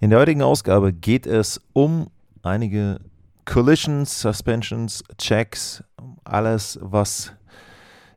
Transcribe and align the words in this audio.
In 0.00 0.10
der 0.10 0.20
heutigen 0.20 0.42
Ausgabe 0.42 0.92
geht 0.92 1.26
es 1.26 1.60
um 1.72 2.06
einige 2.44 3.00
Collisions, 3.44 4.20
Suspensions, 4.20 5.02
Checks, 5.18 5.82
alles, 6.22 6.78
was 6.80 7.32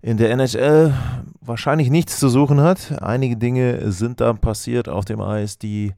in 0.03 0.17
der 0.17 0.29
NHL 0.29 0.93
wahrscheinlich 1.41 1.89
nichts 1.89 2.19
zu 2.19 2.29
suchen 2.29 2.61
hat. 2.61 3.01
Einige 3.01 3.35
Dinge 3.35 3.91
sind 3.91 4.21
da 4.21 4.33
passiert 4.33 4.89
auf 4.89 5.05
dem 5.05 5.21
Eis, 5.21 5.57
die 5.57 5.93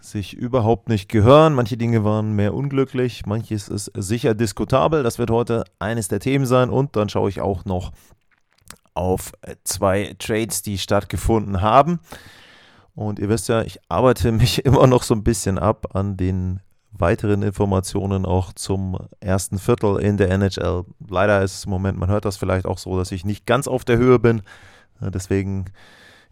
sich 0.00 0.34
überhaupt 0.34 0.88
nicht 0.88 1.08
gehören. 1.08 1.54
Manche 1.54 1.76
Dinge 1.76 2.02
waren 2.02 2.32
mehr 2.32 2.52
unglücklich, 2.52 3.24
manches 3.24 3.68
ist 3.68 3.92
sicher 3.94 4.34
diskutabel. 4.34 5.04
Das 5.04 5.20
wird 5.20 5.30
heute 5.30 5.62
eines 5.78 6.08
der 6.08 6.18
Themen 6.18 6.46
sein 6.46 6.68
und 6.68 6.96
dann 6.96 7.08
schaue 7.08 7.30
ich 7.30 7.40
auch 7.40 7.64
noch 7.64 7.92
auf 8.94 9.30
zwei 9.62 10.16
Trades, 10.18 10.62
die 10.62 10.78
stattgefunden 10.78 11.62
haben. 11.62 12.00
Und 12.98 13.20
ihr 13.20 13.28
wisst 13.28 13.48
ja, 13.48 13.62
ich 13.62 13.78
arbeite 13.88 14.32
mich 14.32 14.64
immer 14.64 14.88
noch 14.88 15.04
so 15.04 15.14
ein 15.14 15.22
bisschen 15.22 15.56
ab 15.56 15.94
an 15.94 16.16
den 16.16 16.58
weiteren 16.90 17.42
Informationen 17.42 18.26
auch 18.26 18.52
zum 18.52 18.98
ersten 19.20 19.60
Viertel 19.60 20.00
in 20.00 20.16
der 20.16 20.32
NHL. 20.32 20.84
Leider 21.08 21.40
ist 21.44 21.54
es 21.54 21.64
im 21.64 21.70
Moment, 21.70 21.96
man 21.96 22.08
hört 22.08 22.24
das 22.24 22.36
vielleicht 22.36 22.66
auch 22.66 22.78
so, 22.78 22.98
dass 22.98 23.12
ich 23.12 23.24
nicht 23.24 23.46
ganz 23.46 23.68
auf 23.68 23.84
der 23.84 23.98
Höhe 23.98 24.18
bin. 24.18 24.42
Deswegen 25.00 25.66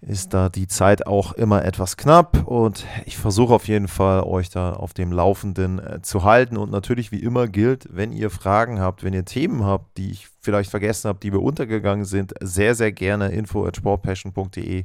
ist 0.01 0.35
da 0.35 0.49
die 0.49 0.67
Zeit 0.69 1.07
auch 1.07 1.33
immer 1.33 1.65
etwas 1.65 1.97
knapp 1.97 2.47
und 2.47 2.87
ich 3.07 3.17
versuche 3.17 3.55
auf 3.55 3.67
jeden 3.67 3.89
Fall 3.89 4.23
euch 4.23 4.51
da 4.51 4.75
auf 4.75 4.93
dem 4.95 5.11
Laufenden 5.11 5.79
äh, 5.79 6.03
zu 6.03 6.23
halten 6.23 6.57
und 6.57 6.71
natürlich 6.71 7.13
wie 7.13 7.23
immer 7.23 7.49
gilt, 7.49 7.89
wenn 7.91 8.13
ihr 8.13 8.31
Fragen 8.31 8.79
habt, 8.79 9.03
wenn 9.03 9.15
ihr 9.15 9.25
Themen 9.25 9.65
habt, 9.65 9.97
die 9.97 10.11
ich 10.11 10.29
vielleicht 10.41 10.71
vergessen 10.71 11.09
habe, 11.09 11.19
die 11.21 11.31
mir 11.31 11.41
untergegangen 11.41 12.05
sind, 12.05 12.35
sehr, 12.41 12.75
sehr 12.75 12.93
gerne 12.93 13.29
info 13.29 13.67
at 13.67 13.77
sportpassion.de 13.77 14.85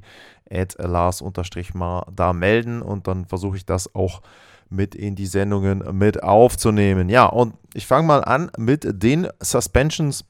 at 0.49 0.75
Lars-mar 0.79 2.07
da 2.15 2.33
melden 2.33 2.81
und 2.81 3.07
dann 3.07 3.25
versuche 3.25 3.57
ich 3.57 3.65
das 3.65 3.93
auch 3.93 4.21
mit 4.69 4.95
in 4.95 5.15
die 5.15 5.27
Sendungen 5.27 5.83
mit 5.97 6.23
aufzunehmen. 6.23 7.09
Ja, 7.09 7.25
und 7.25 7.53
ich 7.73 7.85
fange 7.85 8.07
mal 8.07 8.23
an 8.23 8.49
mit 8.57 8.87
den 9.03 9.27
Suspensions, 9.41 10.25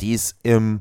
die 0.00 0.14
es 0.14 0.34
im 0.42 0.80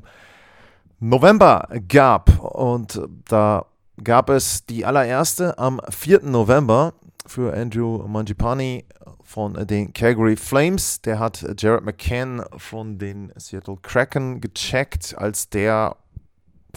November 1.04 1.68
gab. 1.88 2.40
Und 2.40 3.02
da 3.28 3.66
gab 4.04 4.30
es 4.30 4.68
die 4.68 4.86
allererste 4.86 5.58
am 5.58 5.82
4. 5.90 6.22
November 6.24 6.94
für 7.26 7.54
Andrew 7.56 8.08
Mangipani 8.08 8.86
von 9.24 9.56
den 9.66 9.94
Calgary 9.94 10.36
Flames. 10.36 11.02
Der 11.02 11.18
hat 11.18 11.44
Jared 11.60 11.84
McCann 11.84 12.44
von 12.56 13.00
den 13.00 13.34
Seattle 13.36 13.78
Kraken 13.82 14.42
gecheckt, 14.42 15.16
als 15.18 15.50
der 15.50 15.98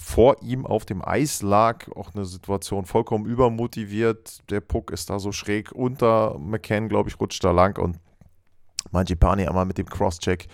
vor 0.01 0.43
ihm 0.43 0.65
auf 0.65 0.87
dem 0.87 1.07
Eis 1.07 1.43
lag. 1.43 1.87
Auch 1.95 2.15
eine 2.15 2.25
Situation 2.25 2.87
vollkommen 2.87 3.27
übermotiviert. 3.27 4.39
Der 4.51 4.61
Puck 4.63 4.91
ist 4.91 5.11
da 5.11 5.19
so 5.19 5.33
schräg 5.33 5.71
unter 5.73 6.39
McCann, 6.39 6.89
glaube 6.89 7.11
ich, 7.11 7.21
rutscht 7.21 7.45
da 7.45 7.51
lang 7.51 7.79
und 7.79 8.01
Mangipani 8.91 9.47
einmal 9.47 9.67
mit 9.67 9.77
dem 9.77 9.87
Crosscheck 9.87 10.49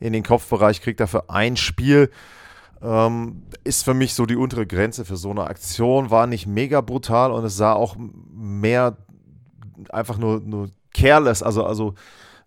in 0.00 0.14
den 0.14 0.22
Kopfbereich 0.22 0.80
kriegt 0.80 0.98
dafür 0.98 1.24
ein 1.28 1.56
Spiel 1.58 2.10
ähm, 2.82 3.42
ist 3.64 3.84
für 3.84 3.94
mich 3.94 4.14
so 4.14 4.26
die 4.26 4.36
untere 4.36 4.66
Grenze 4.66 5.04
für 5.04 5.16
so 5.16 5.30
eine 5.30 5.44
Aktion. 5.44 6.10
War 6.10 6.26
nicht 6.26 6.46
mega 6.46 6.80
brutal 6.80 7.32
und 7.32 7.44
es 7.44 7.56
sah 7.56 7.72
auch 7.72 7.96
mehr 8.32 8.96
einfach 9.90 10.18
nur, 10.18 10.40
nur 10.40 10.70
careless, 10.92 11.42
also, 11.42 11.64
also 11.64 11.94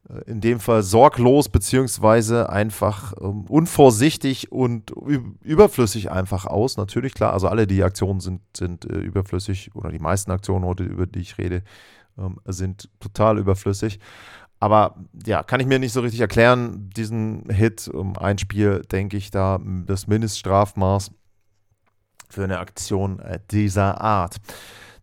äh, 0.09 0.29
in 0.29 0.41
dem 0.41 0.59
Fall 0.59 0.83
sorglos, 0.83 1.49
beziehungsweise 1.49 2.49
einfach 2.49 3.13
ähm, 3.21 3.45
unvorsichtig 3.47 4.51
und 4.51 4.91
überflüssig 5.41 6.11
einfach 6.11 6.45
aus. 6.45 6.77
Natürlich, 6.77 7.13
klar, 7.13 7.33
also 7.33 7.47
alle 7.47 7.67
die 7.67 7.83
Aktionen 7.83 8.19
sind, 8.19 8.41
sind 8.55 8.85
äh, 8.85 8.97
überflüssig 8.97 9.71
oder 9.75 9.91
die 9.91 9.99
meisten 9.99 10.31
Aktionen 10.31 10.65
heute, 10.65 10.83
über 10.83 11.05
die 11.05 11.21
ich 11.21 11.37
rede, 11.37 11.63
ähm, 12.17 12.39
sind 12.45 12.89
total 12.99 13.37
überflüssig. 13.37 13.99
Aber 14.63 14.95
ja, 15.25 15.43
kann 15.43 15.59
ich 15.59 15.67
mir 15.67 15.77
nicht 15.77 15.91
so 15.91 15.99
richtig 15.99 16.21
erklären. 16.21 16.89
Diesen 16.95 17.49
Hit 17.49 17.89
um 17.89 18.17
ein 18.17 18.37
Spiel, 18.37 18.81
denke 18.89 19.17
ich, 19.17 19.29
da 19.29 19.59
das 19.85 20.07
Mindeststrafmaß 20.07 21.11
für 22.29 22.45
eine 22.45 22.59
Aktion 22.59 23.19
äh, 23.19 23.39
dieser 23.51 23.99
Art. 23.99 24.37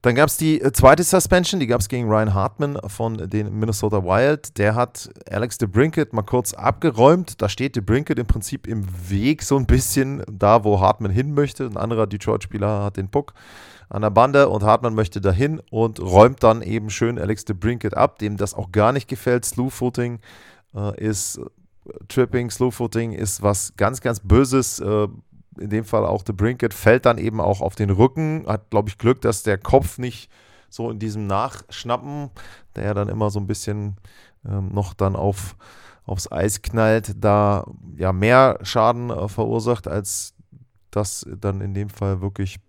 Dann 0.01 0.15
gab 0.15 0.31
es 0.31 0.39
die 0.39 0.63
äh, 0.63 0.73
zweite 0.73 1.03
Suspension, 1.03 1.61
die 1.61 1.67
gab 1.67 1.83
es 1.83 1.91
gegen 1.91 2.09
Ryan 2.09 2.33
Hartman 2.33 2.79
von 2.87 3.19
den 3.29 3.53
Minnesota 3.59 4.03
Wild. 4.03 4.57
Der 4.57 4.75
hat 4.75 5.11
Alex 5.29 5.59
DeBrinket 5.59 6.15
mal 6.15 6.23
kurz 6.23 6.55
abgeräumt. 6.55 7.43
Da 7.43 7.51
steht 7.51 7.77
DeBrinket 7.77 8.19
im 8.19 8.27
Prinzip 8.27 8.67
im 8.67 8.87
Weg 9.11 9.43
so 9.43 9.59
ein 9.59 9.67
bisschen 9.67 10.23
da, 10.27 10.65
wo 10.65 10.81
Hartman 10.81 11.13
hin 11.13 11.35
möchte. 11.35 11.67
Ein 11.67 11.77
anderer 11.77 12.07
Detroit-Spieler 12.07 12.85
hat 12.85 12.97
den 12.97 13.11
Puck 13.11 13.35
an 13.91 14.03
der 14.03 14.11
Bande 14.11 14.49
und 14.49 14.63
Hartmann 14.63 14.95
möchte 14.95 15.21
dahin 15.21 15.61
und 15.71 16.01
räumt 16.01 16.43
dann 16.45 16.63
eben 16.63 16.91
schön 16.91 17.19
Alex 17.19 17.45
de 17.45 17.57
Brinket 17.57 17.97
ab, 17.97 18.19
dem 18.21 18.37
das 18.37 18.55
auch 18.55 18.71
gar 18.71 18.93
nicht 18.93 19.09
gefällt. 19.09 19.45
Slew-Footing 19.45 20.21
äh, 20.75 21.05
ist 21.05 21.39
äh, 21.39 21.91
Tripping, 22.07 22.51
Slew-Footing 22.51 23.13
ist 23.13 23.43
was 23.43 23.75
ganz, 23.77 24.01
ganz 24.01 24.21
Böses. 24.21 24.79
Äh, 24.79 25.09
in 25.59 25.71
dem 25.71 25.85
Fall 25.85 26.07
auch 26.07 26.23
de 26.23 26.35
Brinket 26.35 26.73
fällt 26.73 27.05
dann 27.05 27.19
eben 27.19 27.41
auch 27.41 27.61
auf 27.61 27.75
den 27.75 27.91
Rücken. 27.91 28.45
Hat, 28.47 28.71
glaube 28.71 28.89
ich, 28.89 28.97
Glück, 28.97 29.21
dass 29.23 29.43
der 29.43 29.59
Kopf 29.59 29.99
nicht 29.99 30.31
so 30.69 30.89
in 30.89 31.01
diesem 31.01 31.27
Nachschnappen, 31.27 32.31
der 32.77 32.85
ja 32.85 32.95
dann 32.95 33.09
immer 33.09 33.31
so 33.31 33.41
ein 33.41 33.49
bisschen 33.49 33.97
ähm, 34.49 34.69
noch 34.73 34.95
dann 34.95 35.17
auf, 35.17 35.57
aufs 36.07 36.31
Eis 36.31 36.63
knallt, 36.63 37.17
da 37.19 37.67
ja 37.97 38.13
mehr 38.13 38.61
Schaden 38.63 39.11
äh, 39.11 39.27
verursacht, 39.27 39.89
als 39.89 40.35
das 40.93 41.27
dann 41.41 41.61
in 41.61 41.75
dem 41.75 41.89
Fall 41.89 42.21
wirklich 42.21 42.61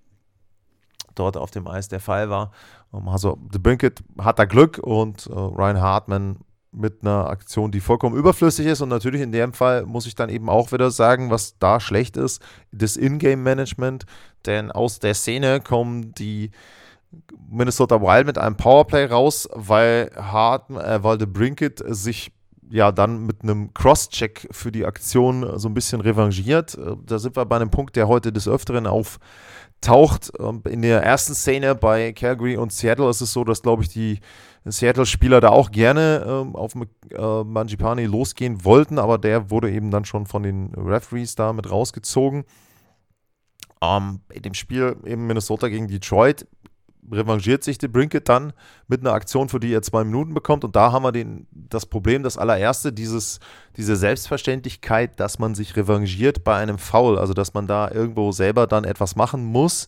dort 1.15 1.37
auf 1.37 1.51
dem 1.51 1.67
Eis 1.67 1.87
der 1.87 1.99
Fall 1.99 2.29
war. 2.29 2.51
Ähm, 2.93 3.07
also 3.07 3.37
The 3.51 3.59
Brinkett 3.59 4.03
hat 4.19 4.39
da 4.39 4.45
Glück 4.45 4.77
und 4.79 5.27
äh, 5.27 5.33
Ryan 5.33 5.81
Hartman 5.81 6.37
mit 6.71 7.01
einer 7.01 7.29
Aktion, 7.29 7.71
die 7.71 7.81
vollkommen 7.81 8.15
überflüssig 8.15 8.65
ist. 8.65 8.81
Und 8.81 8.89
natürlich 8.89 9.21
in 9.21 9.31
dem 9.31 9.53
Fall 9.53 9.85
muss 9.85 10.05
ich 10.05 10.15
dann 10.15 10.29
eben 10.29 10.49
auch 10.49 10.71
wieder 10.71 10.89
sagen, 10.89 11.29
was 11.29 11.57
da 11.59 11.79
schlecht 11.79 12.17
ist, 12.17 12.41
das 12.71 12.95
Ingame-Management. 12.95 14.05
Denn 14.45 14.71
aus 14.71 14.99
der 14.99 15.13
Szene 15.13 15.59
kommen 15.59 16.13
die 16.13 16.51
Minnesota 17.49 18.01
Wild 18.01 18.25
mit 18.25 18.37
einem 18.37 18.55
Powerplay 18.55 19.05
raus, 19.05 19.49
weil, 19.53 20.11
Hart, 20.15 20.69
äh, 20.69 21.03
weil 21.03 21.19
The 21.19 21.25
Brinkett 21.25 21.83
sich 21.85 22.31
ja 22.71 22.91
dann 22.91 23.25
mit 23.25 23.43
einem 23.43 23.73
Cross-Check 23.73 24.47
für 24.51 24.71
die 24.71 24.85
Aktion 24.85 25.59
so 25.59 25.67
ein 25.69 25.73
bisschen 25.73 26.01
revanchiert. 26.01 26.75
Äh, 26.75 26.95
da 27.05 27.19
sind 27.19 27.35
wir 27.35 27.45
bei 27.45 27.57
einem 27.57 27.69
Punkt, 27.69 27.95
der 27.95 28.07
heute 28.07 28.31
des 28.31 28.47
Öfteren 28.47 28.87
auf 28.87 29.19
taucht. 29.81 30.31
Ähm, 30.39 30.61
in 30.69 30.81
der 30.81 31.03
ersten 31.03 31.33
Szene 31.33 31.75
bei 31.75 32.13
Calgary 32.13 32.55
und 32.55 32.71
Seattle 32.71 33.09
ist 33.09 33.21
es 33.21 33.33
so, 33.33 33.43
dass, 33.43 33.61
glaube 33.61 33.83
ich, 33.83 33.89
die 33.89 34.19
Seattle-Spieler 34.63 35.41
da 35.41 35.49
auch 35.49 35.71
gerne 35.71 36.23
ähm, 36.25 36.55
auf 36.55 36.73
äh, 36.75 37.43
Manjipani 37.43 38.05
losgehen 38.05 38.63
wollten, 38.63 38.99
aber 38.99 39.17
der 39.17 39.49
wurde 39.49 39.71
eben 39.71 39.89
dann 39.89 40.05
schon 40.05 40.27
von 40.27 40.43
den 40.43 40.73
Referees 40.75 41.35
da 41.35 41.51
mit 41.51 41.69
rausgezogen. 41.69 42.45
Ähm, 43.81 44.21
in 44.31 44.43
dem 44.43 44.53
Spiel 44.53 44.95
eben 45.03 45.25
Minnesota 45.25 45.67
gegen 45.67 45.87
Detroit 45.87 46.45
revanchiert 47.09 47.63
sich 47.63 47.77
der 47.77 47.87
Brinket 47.87 48.29
dann 48.29 48.53
mit 48.87 49.01
einer 49.01 49.13
Aktion, 49.13 49.49
für 49.49 49.59
die 49.59 49.73
er 49.73 49.81
zwei 49.81 50.03
Minuten 50.03 50.33
bekommt. 50.33 50.63
Und 50.63 50.75
da 50.75 50.91
haben 50.91 51.03
wir 51.03 51.11
den, 51.11 51.47
das 51.51 51.85
Problem, 51.85 52.23
das 52.23 52.37
allererste, 52.37 52.93
dieses, 52.93 53.39
diese 53.77 53.95
Selbstverständlichkeit, 53.95 55.19
dass 55.19 55.39
man 55.39 55.55
sich 55.55 55.75
revanchiert 55.75 56.43
bei 56.43 56.55
einem 56.55 56.77
Foul, 56.77 57.17
also 57.17 57.33
dass 57.33 57.53
man 57.53 57.67
da 57.67 57.89
irgendwo 57.89 58.31
selber 58.31 58.67
dann 58.67 58.83
etwas 58.83 59.15
machen 59.15 59.43
muss. 59.43 59.87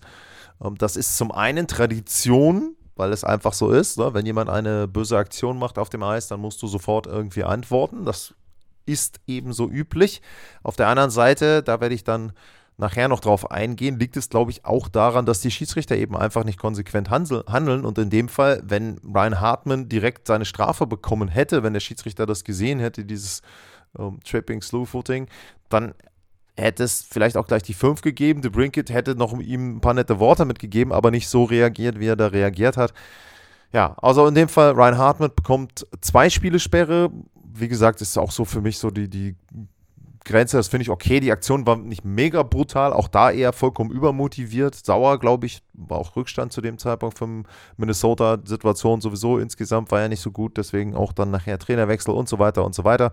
Ähm, 0.64 0.76
das 0.78 0.96
ist 0.96 1.18
zum 1.18 1.32
einen 1.32 1.68
Tradition, 1.68 2.76
weil 2.96 3.12
es 3.12 3.24
einfach 3.24 3.54
so 3.54 3.72
ist. 3.72 3.98
Ne? 3.98 4.14
Wenn 4.14 4.26
jemand 4.26 4.50
eine 4.50 4.88
böse 4.88 5.18
Aktion 5.18 5.58
macht 5.58 5.78
auf 5.78 5.90
dem 5.90 6.04
Eis, 6.04 6.28
dann 6.28 6.40
musst 6.40 6.62
du 6.62 6.68
sofort 6.68 7.08
irgendwie 7.08 7.44
antworten. 7.44 8.06
Das 8.06 8.34
ist 8.86 9.20
ebenso 9.28 9.70
üblich. 9.70 10.22
Auf 10.62 10.76
der 10.76 10.88
anderen 10.88 11.10
Seite, 11.10 11.64
da 11.64 11.80
werde 11.80 11.96
ich 11.96 12.04
dann 12.04 12.34
nachher 12.78 13.08
noch 13.08 13.20
drauf 13.20 13.52
eingehen, 13.52 14.00
liegt 14.00 14.18
es, 14.18 14.30
glaube 14.30 14.52
ich, 14.52 14.66
auch 14.66 14.88
daran, 14.88 15.26
dass 15.26 15.42
die 15.42 15.52
Schiedsrichter 15.52 15.96
eben 15.96 16.18
einfach 16.18 16.44
nicht 16.44 16.60
konsequent 16.60 17.10
handeln. 17.10 17.86
Und 17.86 17.98
in 17.98 18.10
dem 18.10 18.30
Fall, 18.30 18.62
wenn 18.66 18.98
Ryan 19.04 19.40
Hartman 19.40 19.90
direkt 19.90 20.28
seine 20.28 20.46
Strafe 20.46 20.88
bekommen 20.88 21.28
hätte, 21.28 21.64
wenn 21.64 21.74
der 21.74 21.80
Schiedsrichter 21.80 22.26
das 22.26 22.44
gesehen 22.44 22.80
hätte, 22.80 23.06
dieses 23.06 23.42
ähm, 23.98 24.20
Tripping, 24.24 24.62
Slew-Footing, 24.62 25.28
dann 25.70 25.94
hätte 26.56 26.84
es 26.84 27.02
vielleicht 27.02 27.38
auch 27.38 27.48
gleich 27.48 27.64
die 27.64 27.74
5 27.74 28.02
gegeben. 28.02 28.44
The 28.44 28.50
Brinket 28.50 28.90
hätte 28.90 29.16
noch 29.16 29.38
ihm 29.40 29.78
ein 29.78 29.82
paar 29.82 29.94
nette 29.94 30.20
Worte 30.20 30.46
mitgegeben, 30.46 30.94
aber 30.94 31.12
nicht 31.12 31.28
so 31.28 31.44
reagiert, 31.44 32.00
wie 32.00 32.08
er 32.08 32.16
da 32.16 32.28
reagiert 32.28 32.78
hat. 32.78 32.94
Ja, 33.72 33.96
also 34.02 34.28
in 34.28 34.36
dem 34.36 34.50
Fall, 34.50 34.72
Ryan 34.72 34.98
Hartman 34.98 35.32
bekommt 35.36 35.88
zwei 36.02 36.30
Spielesperre. 36.30 37.10
Wie 37.56 37.68
gesagt, 37.68 38.02
ist 38.02 38.18
auch 38.18 38.32
so 38.32 38.46
für 38.46 38.62
mich 38.62 38.78
so 38.78 38.92
die, 38.92 39.10
die 39.10 39.36
Grenze, 40.26 40.58
das 40.58 40.68
finde 40.68 40.84
ich 40.84 40.90
okay. 40.90 41.20
Die 41.20 41.32
Aktion 41.32 41.66
war 41.66 41.76
nicht 41.76 42.06
mega 42.06 42.44
brutal, 42.44 42.94
auch 42.94 43.08
da 43.08 43.32
eher 43.32 43.54
vollkommen 43.54 43.92
übermotiviert. 43.92 44.76
Sauer, 44.76 45.20
glaube 45.20 45.46
ich, 45.46 45.62
war 45.74 45.98
auch 45.98 46.16
Rückstand 46.16 46.52
zu 46.54 46.62
dem 46.62 46.78
Zeitpunkt 46.78 47.18
von 47.18 47.46
Minnesota-Situation 47.78 49.02
sowieso 49.02 49.38
insgesamt 49.38 49.92
war 49.92 50.02
ja 50.02 50.08
nicht 50.08 50.22
so 50.22 50.32
gut, 50.32 50.58
deswegen 50.58 50.96
auch 50.96 51.14
dann 51.14 51.32
nachher 51.32 51.60
Trainerwechsel 51.60 52.14
und 52.14 52.30
so 52.30 52.40
weiter 52.40 52.66
und 52.66 52.76
so 52.76 52.84
weiter. 52.84 53.12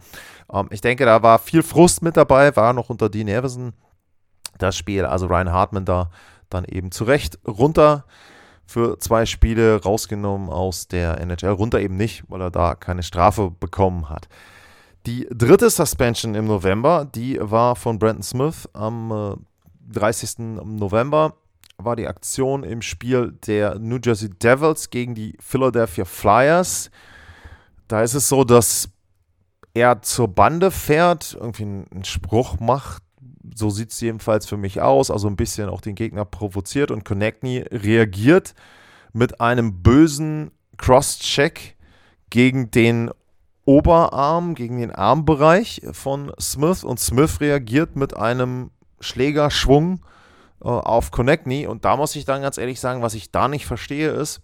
Ähm, 0.53 0.69
ich 0.71 0.81
denke, 0.81 1.05
da 1.05 1.23
war 1.23 1.39
viel 1.39 1.63
Frust 1.63 2.03
mit 2.03 2.17
dabei, 2.17 2.55
war 2.57 2.73
noch 2.73 2.91
unter 2.91 3.09
Dean 3.09 3.29
Everson 3.29 3.73
das 4.59 4.77
Spiel, 4.77 5.05
also 5.05 5.27
Ryan 5.27 5.53
Hartman 5.53 5.85
da 5.85 6.11
dann 6.49 6.65
eben 6.65 6.91
zurecht 6.91 7.39
runter 7.47 8.05
für 8.67 8.99
zwei 8.99 9.27
Spiele 9.27 9.83
rausgenommen 9.83 10.49
aus 10.49 10.87
der 10.87 11.21
NHL. 11.21 11.51
Runter 11.51 11.81
eben 11.81 11.97
nicht, 11.97 12.25
weil 12.29 12.41
er 12.41 12.51
da 12.51 12.75
keine 12.77 13.03
Strafe 13.03 13.51
bekommen 13.51 14.09
hat. 14.09 14.29
Die 15.07 15.27
dritte 15.31 15.71
Suspension 15.71 16.35
im 16.35 16.47
November, 16.47 17.07
die 17.07 17.39
war 17.41 17.75
von 17.75 17.99
Brandon 17.99 18.23
Smith 18.23 18.69
am 18.75 19.11
äh, 19.11 19.93
30. 19.93 20.39
November 20.39 21.35
war 21.79 21.97
die 21.97 22.07
Aktion 22.07 22.65
im 22.65 22.83
Spiel 22.83 23.33
der 23.47 23.79
New 23.79 23.99
Jersey 24.03 24.29
Devils 24.29 24.91
gegen 24.91 25.15
die 25.15 25.37
Philadelphia 25.41 26.05
Flyers. 26.05 26.91
Da 27.89 28.03
ist 28.03 28.15
es 28.15 28.29
so, 28.29 28.45
dass 28.45 28.91
er 29.73 30.03
zur 30.03 30.29
Bande 30.29 30.71
fährt, 30.71 31.37
irgendwie 31.41 31.63
einen 31.63 32.05
Spruch 32.05 32.61
macht. 32.61 33.03
So 33.55 33.71
sieht 33.71 33.93
es 33.93 34.01
jedenfalls 34.01 34.47
für 34.47 34.57
mich 34.57 34.81
aus. 34.81 35.11
Also 35.11 35.29
ein 35.29 35.37
bisschen 35.37 35.69
auch 35.69 35.81
den 35.81 35.95
Gegner 35.95 36.25
provoziert 36.25 36.91
und 36.91 37.05
Konechny 37.05 37.65
reagiert 37.71 38.55
mit 39.13 39.41
einem 39.41 39.83
bösen 39.83 40.51
Cross-Check 40.77 41.77
gegen 42.31 42.71
den 42.71 43.11
Oberarm 43.65 44.55
gegen 44.55 44.79
den 44.79 44.91
Armbereich 44.91 45.83
von 45.93 46.33
Smith 46.41 46.85
und 46.85 46.99
Smith 46.99 47.41
reagiert 47.41 47.97
mit 47.97 48.17
einem 48.17 48.71
Schlägerschwung 49.01 50.01
äh, 50.63 50.69
auf 50.69 51.11
Konechny. 51.11 51.67
Und 51.67 51.85
da 51.85 51.97
muss 51.97 52.17
ich 52.17 52.25
dann 52.25 52.43
ganz 52.43 52.59
ehrlich 52.59 52.81
sagen, 52.81 53.03
was 53.03 53.15
ich 53.15 53.31
da 53.31 53.49
nicht 53.49 53.67
verstehe, 53.67 54.11
ist, 54.11 54.41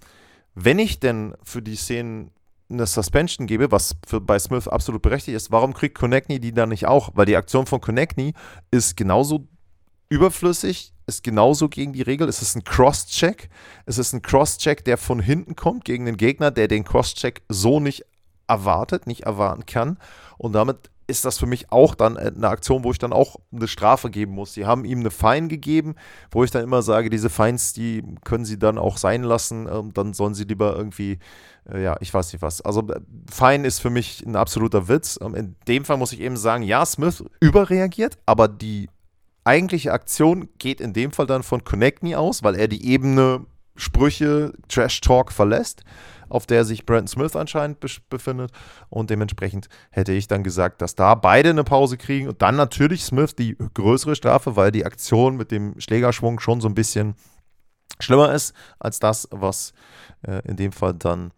wenn 0.54 0.78
ich 0.78 1.00
denn 1.00 1.34
für 1.42 1.62
die 1.62 1.76
Szenen 1.76 2.30
eine 2.68 2.86
Suspension 2.86 3.46
gebe, 3.46 3.70
was 3.70 3.96
für, 4.06 4.20
bei 4.20 4.38
Smith 4.38 4.66
absolut 4.66 5.02
berechtigt 5.02 5.36
ist, 5.36 5.52
warum 5.52 5.72
kriegt 5.72 5.96
Konechny 5.96 6.40
die 6.40 6.52
dann 6.52 6.70
nicht 6.70 6.86
auch? 6.86 7.10
Weil 7.14 7.26
die 7.26 7.36
Aktion 7.36 7.66
von 7.66 7.80
Konechny 7.80 8.34
ist 8.70 8.96
genauso 8.96 9.46
überflüssig, 10.08 10.92
ist 11.06 11.22
genauso 11.22 11.68
gegen 11.68 11.92
die 11.92 12.02
Regel. 12.02 12.28
Es 12.28 12.42
ist 12.42 12.56
ein 12.56 12.64
Cross-Check. 12.64 13.48
Es 13.86 13.98
ist 13.98 14.12
ein 14.12 14.22
Cross-Check, 14.22 14.84
der 14.84 14.98
von 14.98 15.20
hinten 15.20 15.56
kommt 15.56 15.84
gegen 15.84 16.06
den 16.06 16.16
Gegner, 16.16 16.50
der 16.50 16.68
den 16.68 16.84
Cross-Check 16.84 17.42
so 17.48 17.80
nicht 17.80 18.04
erwartet, 18.46 19.06
nicht 19.06 19.22
erwarten 19.25 19.66
kann. 19.66 19.98
Und 20.38 20.52
damit 20.52 20.90
ist 21.08 21.25
das 21.25 21.38
für 21.38 21.46
mich 21.46 21.70
auch 21.70 21.94
dann 21.94 22.16
eine 22.16 22.48
Aktion, 22.48 22.82
wo 22.82 22.90
ich 22.90 22.98
dann 22.98 23.12
auch 23.12 23.37
eine 23.52 23.69
Strafe 23.69 24.10
geben 24.10 24.32
muss. 24.32 24.54
Sie 24.54 24.66
haben 24.66 24.84
ihm 24.84 25.00
eine 25.00 25.10
Fein 25.10 25.48
gegeben, 25.48 25.94
wo 26.31 26.43
ich 26.43 26.50
dann 26.50 26.64
immer 26.64 26.82
sage, 26.82 27.10
diese 27.10 27.31
Feins, 27.31 27.72
die 27.72 28.02
können 28.25 28.44
sie 28.44 28.58
dann 28.58 28.76
auch 28.76 28.96
sein 28.96 29.22
lassen. 29.22 29.69
Ähm, 29.70 29.93
dann 29.94 30.14
sollen 30.14 30.34
sie 30.34 30.44
lieber 30.44 30.76
irgendwie, 30.76 31.19
äh, 31.70 31.82
ja, 31.82 31.96
ich 32.00 32.12
weiß 32.12 32.32
nicht 32.32 32.43
was. 32.43 32.60
Also 32.60 32.81
äh, 32.88 33.00
Fein 33.31 33.64
ist 33.64 33.78
für 33.78 33.90
mich 33.90 34.25
ein 34.26 34.34
absoluter 34.34 34.88
Witz. 34.88 35.19
Ähm, 35.22 35.34
in 35.37 35.56
dem 35.69 35.84
Fall 35.84 35.96
muss 35.96 36.12
ich 36.12 36.20
eben 36.20 36.37
sagen, 36.37 36.64
ja, 36.64 36.84
Smith 36.84 37.25
überreagiert, 37.40 38.19
aber 38.26 38.49
die 38.49 38.88
eigentliche 39.44 39.92
Aktion 39.92 40.49
geht 40.58 40.81
in 40.81 40.92
dem 40.92 41.12
Fall 41.12 41.28
dann 41.28 41.44
von 41.44 41.62
Connectney 41.62 42.16
aus, 42.16 42.42
weil 42.42 42.56
er 42.56 42.66
die 42.66 42.84
Ebene 42.84 43.46
Sprüche, 43.76 44.54
Trash 44.69 45.02
Talk 45.02 45.31
verlässt 45.31 45.84
auf 46.28 46.46
der 46.46 46.64
sich 46.64 46.87
Brandon 46.87 47.08
Smith 47.08 47.37
anscheinend 47.37 47.78
befindet. 48.08 48.50
Und 48.88 49.11
dementsprechend 49.11 49.69
hätte 49.90 50.12
ich 50.12 50.28
dann 50.28 50.43
gesagt, 50.43 50.82
dass 50.82 50.94
da 50.94 51.14
beide 51.14 51.50
eine 51.50 51.64
Pause 51.64 51.96
kriegen 51.96 52.28
und 52.28 52.43
dann 52.43 52.56
natürlich 52.56 53.05
Smith 53.05 53.34
die 53.34 53.56
größere 53.75 54.17
Strafe, 54.17 54.56
weil 54.56 54.73
die 54.73 54.84
Aktion 54.84 55.37
mit 55.37 55.50
dem 55.50 55.78
Schlägerschwung 55.81 56.40
schon 56.40 56.61
so 56.61 56.69
ein 56.69 56.75
bisschen 56.75 57.14
schlimmer 58.00 58.32
ist 58.32 58.55
als 58.78 58.99
das, 58.99 59.28
was 59.31 59.73
äh, 60.26 60.43
in 60.49 60.56
dem 60.56 60.73
Fall 60.73 60.94
dann 60.94 61.32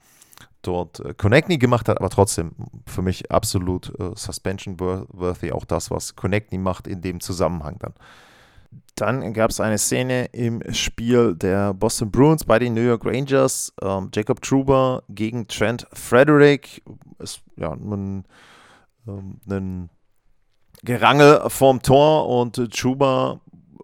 dort 0.63 1.01
äh, 1.01 1.15
Connectney 1.15 1.59
gemacht 1.59 1.89
hat, 1.89 1.99
aber 1.99 2.11
trotzdem 2.11 2.53
für 2.87 3.03
mich 3.03 3.31
absolut 3.31 3.93
äh, 3.99 4.11
suspension 4.15 4.81
worthy, 4.81 5.53
auch 5.53 5.65
das, 5.65 5.91
was 5.91 6.17
Connectney 6.17 6.59
macht 6.59 6.87
in 6.87 7.01
dem 7.01 7.21
Zusammenhang 7.21 7.79
dann. 7.79 7.95
Dann 8.95 9.33
gab 9.33 9.51
es 9.51 9.61
eine 9.61 9.79
Szene 9.79 10.27
im 10.33 10.61
Spiel 10.73 11.35
der 11.37 11.73
Boston 11.73 12.11
Bruins 12.11 12.45
bei 12.45 12.59
den 12.59 12.75
New 12.75 12.83
York 12.83 13.05
Rangers. 13.05 13.73
Ähm, 13.81 14.11
Jacob 14.13 14.43
Truber 14.43 15.05
gegen 15.09 15.47
Trent 15.47 15.87
Frederick. 15.93 16.83
Ist 17.19 17.43
ja 17.57 17.73
ein, 17.73 18.25
ähm, 19.07 19.41
ein 19.49 19.91
Gerangel 20.83 21.43
vorm 21.49 21.83
Tor 21.83 22.29
und 22.29 22.57
Truber 22.77 23.41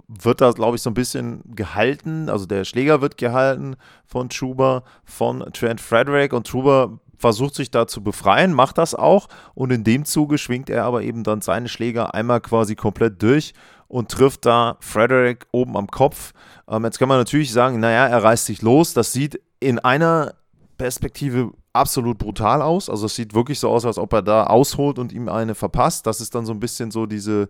wird 0.08 0.40
da, 0.40 0.50
glaube 0.52 0.76
ich, 0.76 0.82
so 0.82 0.90
ein 0.90 0.94
bisschen 0.94 1.42
gehalten. 1.54 2.28
Also 2.28 2.46
der 2.46 2.64
Schläger 2.64 3.00
wird 3.00 3.16
gehalten 3.16 3.76
von 4.04 4.28
Truber, 4.28 4.84
von 5.04 5.40
Trent 5.52 5.80
Frederick 5.80 6.32
und 6.32 6.46
Truber 6.46 6.98
versucht 7.18 7.54
sich 7.54 7.70
da 7.70 7.86
zu 7.86 8.02
befreien, 8.02 8.52
macht 8.52 8.78
das 8.78 8.94
auch 8.94 9.28
und 9.54 9.70
in 9.70 9.84
dem 9.84 10.04
Zuge 10.04 10.38
schwingt 10.38 10.70
er 10.70 10.84
aber 10.84 11.02
eben 11.02 11.24
dann 11.24 11.40
seine 11.40 11.68
Schläger 11.68 12.14
einmal 12.14 12.40
quasi 12.40 12.74
komplett 12.74 13.22
durch 13.22 13.54
und 13.88 14.10
trifft 14.10 14.46
da 14.46 14.76
Frederick 14.80 15.46
oben 15.52 15.76
am 15.76 15.88
Kopf. 15.88 16.32
Ähm, 16.68 16.84
jetzt 16.84 16.98
kann 16.98 17.08
man 17.08 17.18
natürlich 17.18 17.52
sagen, 17.52 17.80
naja, 17.80 18.06
er 18.06 18.22
reißt 18.22 18.46
sich 18.46 18.62
los. 18.62 18.94
Das 18.94 19.12
sieht 19.12 19.40
in 19.60 19.78
einer 19.78 20.34
Perspektive 20.78 21.52
absolut 21.72 22.18
brutal 22.18 22.62
aus. 22.62 22.88
Also 22.88 23.06
es 23.06 23.14
sieht 23.14 23.34
wirklich 23.34 23.60
so 23.60 23.68
aus, 23.68 23.84
als 23.84 23.98
ob 23.98 24.12
er 24.12 24.22
da 24.22 24.44
ausholt 24.44 24.98
und 24.98 25.12
ihm 25.12 25.28
eine 25.28 25.54
verpasst. 25.54 26.06
Das 26.06 26.20
ist 26.20 26.34
dann 26.34 26.46
so 26.46 26.52
ein 26.52 26.60
bisschen 26.60 26.90
so 26.90 27.06
diese 27.06 27.48